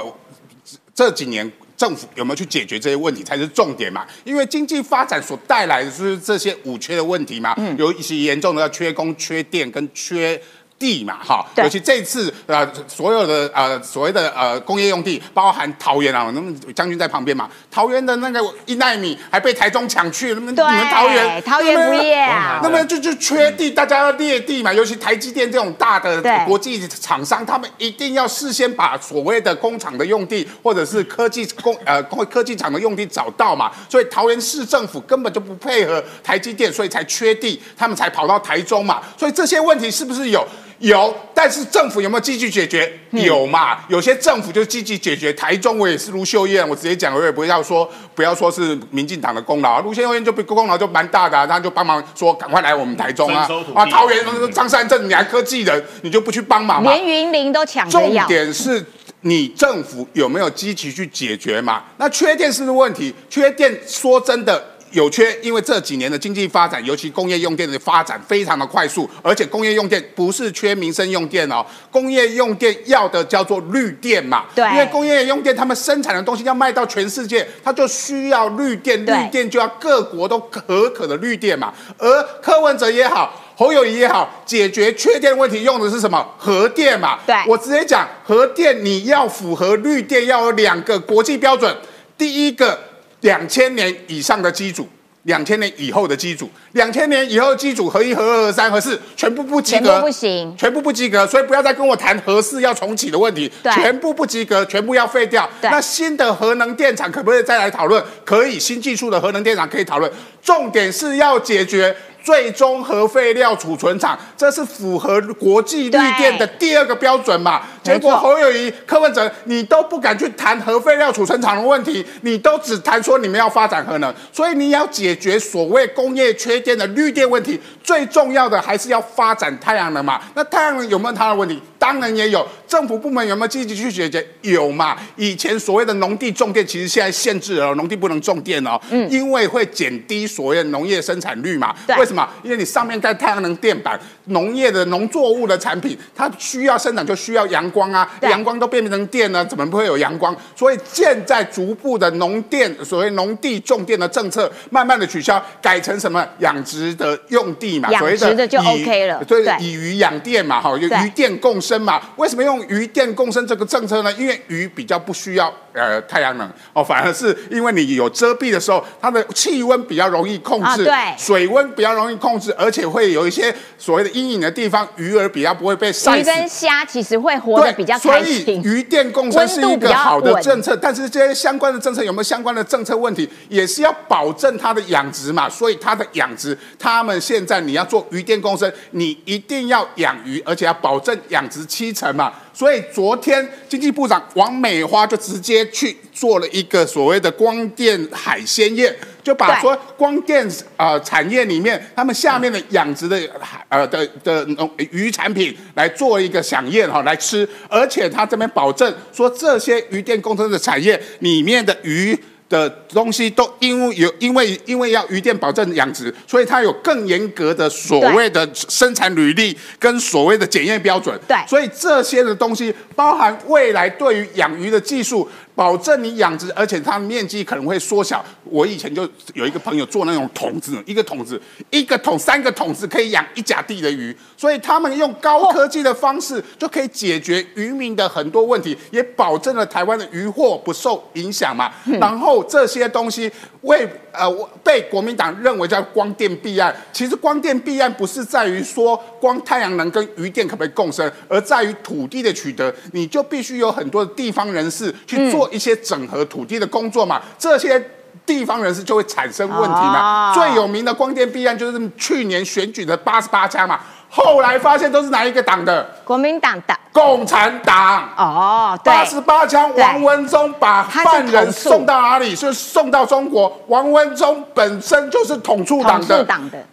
[0.94, 1.50] 这几年。
[1.74, 4.06] 政府有没有去解决这些问题才是重点嘛？
[4.22, 10.40] 因为经济发展所带来的就是这些五缺的问题嘛，有一些严重的要缺工、缺电跟缺。
[10.82, 40.44] 地嘛，哈，尤其这次呃，所有的呃所谓的呃工业用地，包含桃园啊，那么将军在旁边嘛，桃园的那个一纳米还被台中抢去，那么你们桃园桃园不业啊，那么就就缺地，大家要裂地嘛，尤其台积电这种大的国际厂商，他们一定要事先把所谓的工厂的用地或者是科技工呃工科技厂的用地找到嘛，所以桃园市政府根本就不配合台积电，所以才缺地，他们才跑到台中嘛，所以这些问题是不是有？
[40.78, 42.92] 有，但是政府有没有积极解决？
[43.10, 43.78] 有嘛？
[43.88, 45.32] 有些政府就积极解决。
[45.32, 49.80] 台中我也是卢秀燕，我直接讲，我也不要说，不要说是民进党的功劳。
[49.80, 53.48] 卢秀燕就功劳就蛮大的，他就帮忙说，赶快来我们台中啊！
[53.74, 56.92] 啊，桃园张善政，你还科技人，你就不去帮忙吗？
[56.92, 58.84] 连云林都抢重点是
[59.20, 61.84] 你政府有没有积极去解决嘛？
[61.98, 64.71] 那缺电是问题，缺电说真的。
[64.92, 74.44] 有缺，因为这几年的经济发展，尤其工业用电的发展非常的快速，而且工业用电不是缺民生用电哦，工业用电要的叫做绿电嘛。
[74.54, 74.64] 对。
[74.70, 81.72] 因为工业用电，他们生产的东西要卖到全世界，它就需要绿电，绿电就要各国都可可的绿电嘛。
[81.98, 86.26] 而柯文哲也好，侯友谊也好，解决缺电问题用的是什么？
[86.36, 87.18] 核电嘛。
[87.26, 87.34] 对。
[87.46, 91.74] 我直接讲，核电你要符合绿电，要有两个国际标准，
[92.18, 92.91] 第一个。
[93.22, 94.88] 两千年以上的机组，
[95.24, 105.48] 两千年以后的机组，两千年以后的机组，合一、合二、合三、合四，全部不及格，全部不行，全部不及格，所以不要再跟我谈合四要重启的问题，全部不及格，全部要废掉。
[105.62, 108.02] 那新的核能电厂可不可以再来讨论？
[108.24, 110.10] 可以，新技术的核能电厂可以讨论。
[110.42, 117.62] 重点是要解决最终核废料储存厂，这是符合国际绿电的第二个标准嘛？
[117.82, 130.20] 结果侯友谊、柯文哲，你都不敢去谈核废料储存厂的问题，你都只谈说你们要发展核能，所以你要解决所谓工业缺电的绿电问题，最重要的还是要发展太阳能嘛？
[130.34, 131.60] 那太阳能有没有它的问题？
[131.78, 134.24] 当然也有，政府部门有没有积极去解决？
[134.42, 134.96] 有嘛？
[135.16, 141.74] 以前所谓的农地种电，其实现在限制了，农地不能种电哦，嗯，因为会减低所谓农业生产率嘛。
[141.98, 142.28] 为什么？
[142.44, 150.34] 因为你上面盖太阳能电板，农业的农作物的产品，它需要生长就需要阳光啊，阳光都变成电了，怎么不会有阳光？
[150.54, 161.72] 所以现在逐步的农电，所谓农地种电的政策，慢慢的取消，改成什么养殖的用地嘛，养殖的就 OK 了，对，以鱼养电嘛，哈，有鱼电共生。
[161.82, 162.00] 嘛？
[162.16, 164.12] 为什么用鱼电共生这个政策呢？
[164.12, 176.18] 因为鱼比较不需要呃太阳能哦，反而是因为你有遮蔽的时候，它的气温比较容易控制，对，水温比较容易控制，而且会有一些所谓的阴影的地方，鱼儿比较不会被晒死。
[176.20, 178.44] 鱼跟虾其实会活得比较开心。
[178.44, 185.48] 所以鱼电共生是一个好的政策，但是这些相关的政策有没有相关的政策问题，也是要保证它的养殖嘛。
[185.48, 191.62] 所以它的养殖，他们现在你要做鱼电共生，你一定要养鱼，而且要保证养殖。
[191.72, 200.46] 七成嘛，所以昨天经济部长王美花就直接去做了一个所谓的光电海鲜宴，就把说光电
[200.76, 212.18] 呃产业里面他们下面的养殖的海呃的的农鱼产品来做一个飨宴哈来吃，而且他这边保证说这些鱼电工程的产业里面的鱼。
[212.52, 221.18] 的东西都因为有因为因为要鱼电保证养殖，所以它有更严格的所谓的生产履历跟所谓的检验标准。
[221.26, 225.26] 对，所以这些的东西包含未来对于养鱼的技术。
[225.54, 228.24] 保证你养殖，而且它面积可能会缩小。
[228.44, 231.40] 我以前就有一个朋友做那种桶子，一个桶子，
[231.70, 234.16] 一个桶，三个桶子可以养一甲地的鱼。
[234.36, 241.72] 所以他们用高科技的方式就可以解决渔民的很多问题，也保证了台湾的渔获不受影响嘛。
[242.00, 243.30] 然后这些东西
[243.62, 255.42] 为呃被国民党认为叫光电避案，其实光电避案不是在于说光太阳能跟余电可不可以共生，而在于土地的取得，你就必须有很多的地方人士去做。
[255.42, 257.84] 做一些整合土地的工作嘛，这些
[258.24, 260.32] 地方人士就会产生问题嘛。
[260.32, 263.80] 最有名的光电弊案就是去年选举的八十八家嘛，
[264.14, 265.82] 后来发现都是哪一个党的？
[266.04, 266.76] 国民党的。
[266.92, 268.06] 共产党。
[268.14, 272.36] 哦，八十八枪，王文忠把犯人送到哪里？
[272.36, 273.50] 是送到中国。
[273.68, 276.26] 王文忠本身就是统促党的。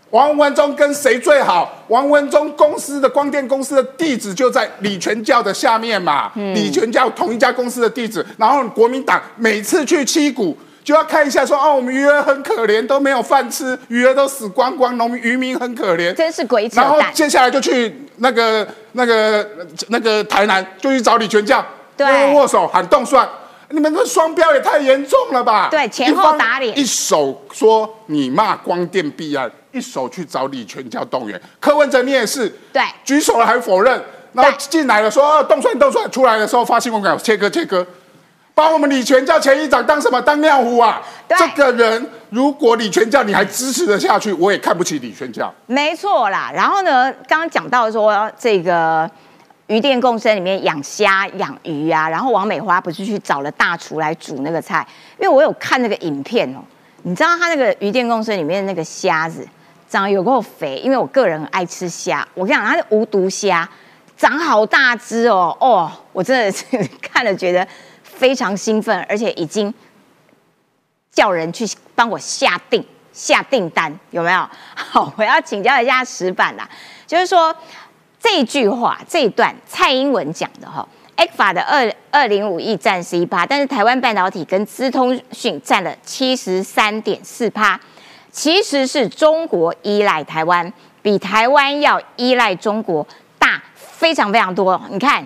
[0.10, 1.72] 王文忠跟谁最好？
[1.88, 8.26] 王文忠公司的光电公司的地址就在李全教的下面嘛，嗯李全教同一家公司的地址。
[8.36, 10.58] 然后国民党每次去七股
[10.90, 19.48] 就要看一下，说哦，我们鱼儿很可怜，都没有饭吃，鱼儿都死光光，农民渔民很可怜，真是鬼扯然后接下来就去那个那个
[19.90, 21.64] 那个台南，就去找李全教，
[21.96, 23.30] 对，握手喊动算。
[23.70, 25.68] 你们这双标也太严重了吧？
[25.70, 26.76] 对，前后打脸。
[26.76, 31.40] 一手说你骂光电弊案，一手去找李全教动员。
[31.60, 37.86] 柯文哲你也是，对，举手了还否认，然后进来了说动算动算，出来的时候发新闻稿切割切割，
[38.60, 41.02] 把我们李全教前一长当什么当尿壶啊？
[41.30, 45.50] 这个人如果李全教你还支持得下去，我也看不起李全教。
[45.66, 49.10] 没错啦，然后呢，刚刚讲到说这个。
[49.68, 54.84] 鱼电共生里面养虾养鱼啊，然后王美花不是去找了大厨来煮那个菜，
[55.20, 56.60] 因为我有看那个影片哦，
[57.04, 59.48] 你知道他那个鱼电共生里面那个虾子
[59.88, 63.70] 长得有够肥，因为我个人爱吃虾，我跟你讲，它是无毒虾，
[64.18, 66.66] 长好大只哦，哦，我真的是
[67.00, 67.68] 看了觉得
[68.20, 69.74] 非常兴奋，而且已经
[71.10, 71.66] 叫人去
[71.96, 74.50] 帮我下订下订单，有没有？
[74.76, 76.70] 好，我要请教一下石板啦，
[77.08, 77.56] 就是说。
[78.22, 87.80] 这句话这一段蔡英文讲的哈，X 法的二二零五亿占十一趴，但是台湾半导体跟资通讯占了七十三点四趴，
[88.30, 93.08] 其实是中国依赖台湾，比台湾要依赖中国
[93.40, 94.82] 大非常非常多。
[94.90, 95.26] 你看，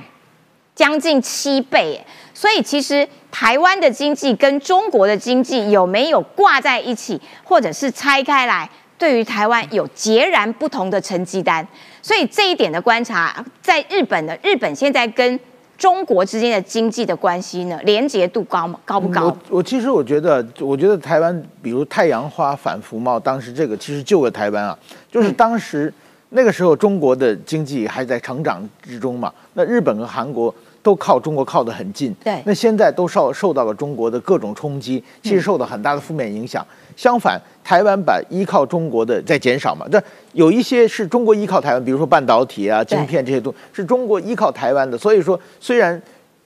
[0.76, 2.04] 将近七倍，
[2.34, 8.70] 所以其实台湾的经济跟中国的经济有没有挂在一起，或者是拆开来？
[8.96, 11.68] 对于台湾有截然不同的成绩单，
[12.02, 15.38] 所以这一点的观察，在日本的日本现在跟
[15.78, 18.80] 中国之间的经济的关系呢，连结度高吗？
[18.86, 19.26] 高不高？
[19.26, 24.78] 我我其实我觉得，我觉得台湾，比如太阳花反服贸，当时这个其实救了台湾啊，
[25.12, 25.94] 就是当时
[26.36, 36.66] 那个时候中国的经济还在成长之中嘛，那日本和韩国都靠中国靠得很近，对那现在都受受到了中国的各种冲击，其实受到很大的负面影响。
[36.96, 40.04] 相反，台湾版依靠中国的在减少嘛，但
[40.34, 44.98] 有一些是中国依靠台湾，比如说半导体啊、晶片这些东西是中国依靠台湾的。
[44.98, 46.02] 所以说，虽然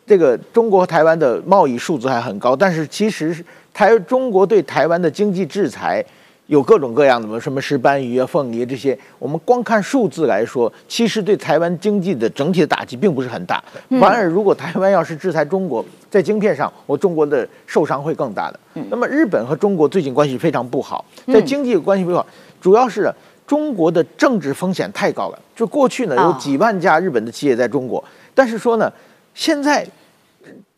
[0.05, 6.03] 这个中国和台湾的贸易数字还很高，但是其实是台中国对台湾的经济制裁。
[6.47, 13.61] 有各种各样的嘛，什么石斑鱼啊、凤梨这些，我们光看数字来说，其实对台湾经济的整体的打击并不是很大。
[13.99, 18.59] 反而，如果台湾要是制裁中国，在晶片上，我中国的受伤会更大的。
[18.89, 22.25] 那么，日本和中国最近关系非常不好，在经济关系不好，
[22.61, 23.13] 主要是
[23.45, 25.39] 中国的政治风险太高了。
[25.55, 28.01] 就过去呢，有几万家日本的企业在中国，
[28.33, 28.91] 但是说呢，
[29.33, 29.85] 现在。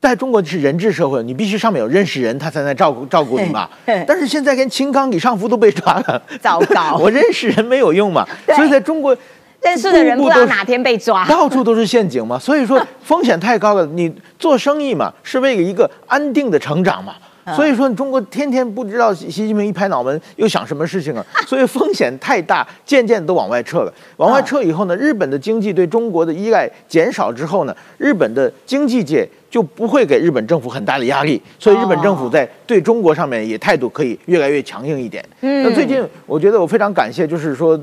[0.01, 3.69] 在中国是人治社会，你必须上面有认识人，他才能照顾照顾你嘛。
[4.07, 6.95] 但是现在连秦刚、李尚福都被抓了，糟糕！
[7.03, 8.25] 我认识人没有用嘛，
[8.55, 9.15] 所以在中国
[9.61, 12.39] 认识的人不知道哪天被抓， 到处都是陷阱嘛。
[12.39, 17.15] 所以说风险太高了，你做生意嘛是为了一个安定的成长嘛。
[17.55, 23.93] 所以说中国天天不知道习近平一拍脑门又想什么事情了，所以风险太大，渐渐都往外撤了。
[24.17, 29.27] 往外撤以后呢，日本的经济对中国的依赖减少之后呢，日本的经济界。
[29.49, 35.23] 就不会给日本政府很大的压力，所以日本政府在对中国上面也态度可以越来越强硬一点。
[35.41, 37.79] 那最近我觉得我非常感谢，就是说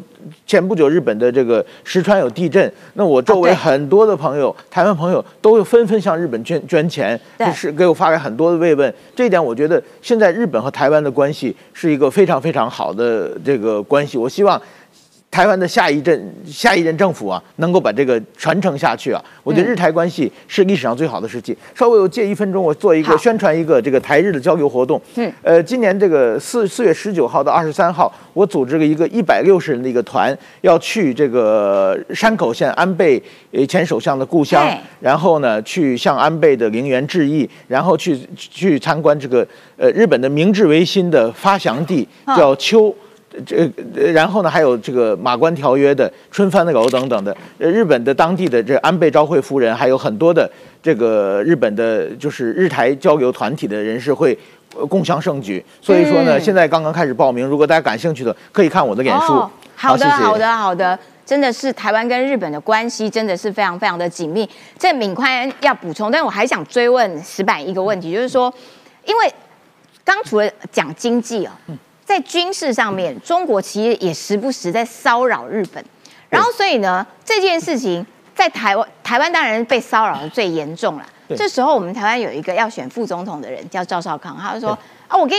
[0.46, 8.92] 前不久日本的这个石川有地震，那我周围很多的朋友，台湾朋友都纷纷向日本捐捐钱，就是给我发来很多的慰问。
[9.14, 14.16] 这一点我觉得现在日本和台湾的关系是一个非常非常好的这个关系。
[14.16, 14.60] 我希望。
[15.31, 19.22] 台湾的下一任下一任政府啊，能够把这个传承下去啊！
[19.43, 21.55] 我觉得日台关系是历史上最好的时期。
[21.74, 24.99] 稍微我借一分钟，我做一个宣传一个这个台日的交流活动。
[25.16, 33.22] 嗯，呃，今年这个四四月十九号到二十三号，我组织了一个一百六十人的一个团，要去这个山口县安倍
[33.68, 34.66] 前首相的故乡，
[35.01, 39.47] 然后呢，去向安倍的陵园致意，然后去去参观这个
[39.77, 42.95] 呃日本的明治维新的发祥地，叫秋。
[43.45, 43.70] 这
[44.12, 50.51] 然后呢，还有这个马关条约的春帆的楼等等的，日本的当地的这安倍昭惠夫人，还有很多的
[50.82, 54.39] 这个日本的，就是日台交流团体的人士会
[54.89, 55.62] 共享盛举。
[55.82, 59.45] 所以说呢，现在刚刚开始报名，如果大家感兴趣的，可以看我的脸书。
[59.74, 64.49] 好的，好的，好的，真的是台湾跟日本的关系真的是非常非常的紧密。
[64.78, 68.53] 这敏宽要补充，但我还想追问石板一个问题，就是说，
[69.05, 69.32] 因为
[70.03, 71.51] 刚除了讲经济哦。
[72.07, 75.84] 在军事上面，中国其实也时不时在骚扰日本，
[76.30, 81.07] 然后所以呢，这件事情在台湾，台湾当然被骚扰的最严重了。
[81.36, 84.78] 这时候我们台湾有一个要选副总统的人叫赵少康，他就说
[85.09, 85.36] 啊，我跟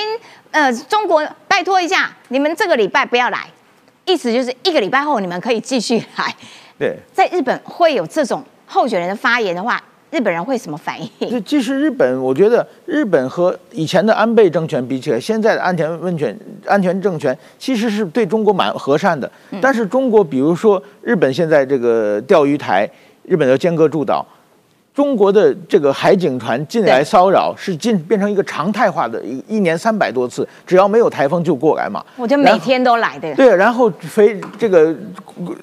[0.52, 3.48] 呃中国拜托一下，你们这个礼拜不要来，
[4.04, 6.36] 意思就是一个礼拜后你们可以继续来。
[6.78, 9.82] 对，在日本会有这种候选人的发言的话。
[10.10, 11.44] 日本人会什么反应？
[11.44, 19.30] 其实日本，我觉得日本和以前的安倍政权比起来，现在的安田温泉安全政权其实是对中国蛮和善的。
[19.62, 22.90] 但是中国，比如说日本现在这个钓鱼台，
[23.24, 24.26] 日本要尖阁诸岛，
[24.96, 32.02] 中国的这个海警船进来骚扰，是进变成一个常态化的，一一年三百多次，只要没有台风就过来嘛。
[32.16, 33.36] 我就每天都来的。
[33.36, 34.96] 对，然后飞这个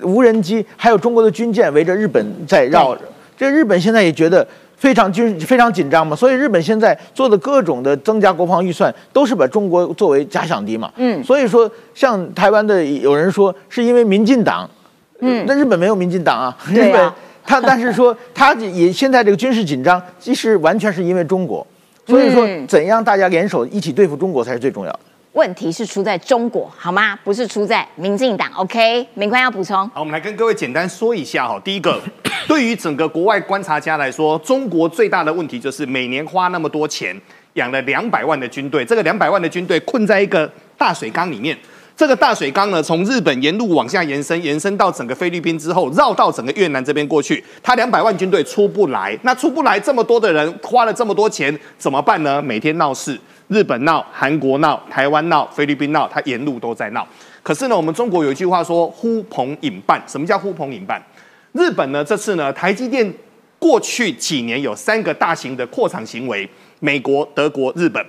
[0.03, 2.95] 无人机，还有中国的军舰围着日本在绕。
[3.37, 10.93] 这日本现在也觉得非常军非常紧张嘛，所以日本现在做的各种的增加国防预算，都是把中国作为假想敌嘛。
[10.97, 14.69] 嗯，所以说像台湾的有人说是因为民进党，
[15.21, 16.57] 嗯，那日本没有民进党啊。
[16.71, 17.13] 日本
[17.47, 21.67] 他但是说他也现在这个军事紧张，其实完全是因为中国，
[22.07, 25.01] 所以说怎样大家联手一起对付中国才是最重要的。
[25.35, 27.19] 问题是出在中国，好吗？
[27.25, 28.49] 不是出在民进党。
[28.55, 29.77] OK，明官要补充。
[29.89, 31.61] 好，我们来跟各位简单说一下哈。
[31.65, 32.01] 第一个，
[32.47, 37.21] 对于整个国外观察家来说，中国最大的问题就是每年花那么多钱
[37.55, 41.59] 养了两百万的军队，这个两百万的军队困在一个大水缸里面。
[41.97, 47.43] 这个大水缸呢，从日本沿路往下延伸，延伸到整个菲律宾之后，绕到整个越南这边过去。
[47.63, 52.43] 他两百万军队出不来，那出不来，这么多的人花了这么多钱，怎么办呢？
[52.43, 53.17] 每天闹事。
[53.47, 57.07] 日本闹，韩国闹，台湾闹，菲律宾闹，他沿路都在闹。
[57.45, 60.03] 可是呢，我们中国有一句话说“呼朋引伴”。
[60.09, 61.01] 什么叫呼朋引伴？
[61.53, 63.09] 日本呢，这次呢，台积电
[63.61, 66.49] 过去几年有三个大型的扩厂行为，
[66.81, 68.05] 美国、德国、日本。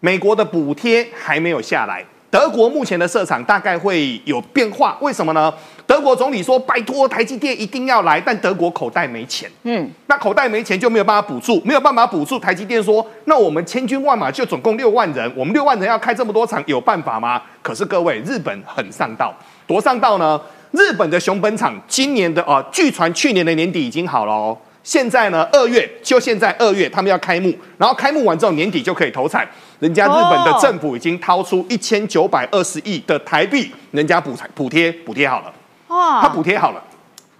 [0.00, 2.04] 美国的补贴还没有下来。
[2.30, 5.52] 德国目前的设厂大概会有变化，为什么呢？
[5.84, 12.38] 德国总理说：“拜托，台积电一定要来。”但德国口袋没钱，嗯，那口袋没钱就没有办法补助，没有办法补助。
[12.38, 19.34] 台积电说：“那我们千军万马就总共六万人，我们六万人要开这么多厂，有办法吗？”可是各位，日本很上道，
[19.66, 20.40] 多上道呢？
[20.70, 29.44] 日本的熊本厂今年的啊，据传去年的年底已经好了哦，现在呢，二月就现在二月，他们要开幕，然后开幕完之后年底就可以投产。
[29.80, 35.52] 人家日本的政府已经掏出一千九百二十亿的台币，人家补补贴补贴好了，
[35.88, 36.82] 哦，他补贴好了。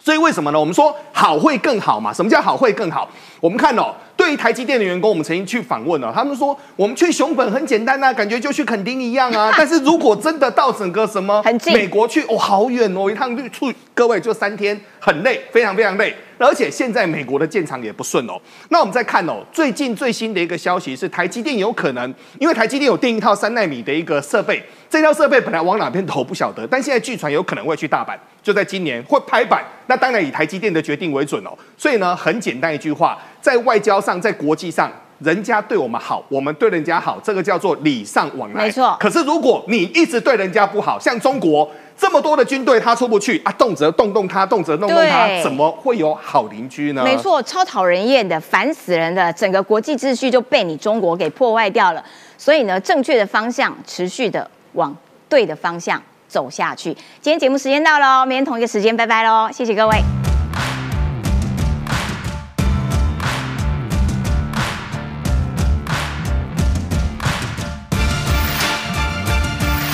[0.02, 0.58] 所以为什么呢？
[0.58, 2.10] 我们说好会更好嘛？
[2.10, 3.06] 什么叫好会更好？
[3.38, 9.50] 我们看哦，对于台积电的员工，我们曾经去访问了，他们说我们去熊本很简单呐，感觉就去垦丁一样啊。
[9.56, 11.42] 但是如果真的到整个什么
[11.72, 16.14] 美国去，哦，好远哦，一趟去各位就三天，很累，非常非常累。
[16.36, 18.32] 而且现在美国的建厂也不顺哦。
[18.68, 29.64] 那我们再看哦，最近最新的一个消息是，台积电有可能，因为台积电有订一套三纳米的一个设备，这套设备本来往哪边投不晓得，但现在据传有可能会去大阪，就在今年会拍板。
[29.86, 31.50] 那当然以台积电的决定为准哦。
[31.76, 38.64] 所以呢，很简单一句话，在外交上，在国际上，人家对我们好，我们对人家好，这个叫做礼尚往来。
[38.64, 38.96] 没错。
[39.00, 41.68] 可是如果你一直对人家不好，像中国。
[42.00, 47.04] 这么多的军队，他出不去啊，动辄动动他，动辄动动他，怎么会有好邻居呢？
[47.04, 52.02] 没错，超讨人厌的，烦死人的，整个国际秩序就被你中国给破坏掉了。
[52.38, 54.96] 所以呢，正确的方向，持续的往
[55.28, 56.90] 对的方向走下去。
[57.20, 59.98] 今天节目时间到喽，明天同一个时间，拜拜喽，谢谢各位。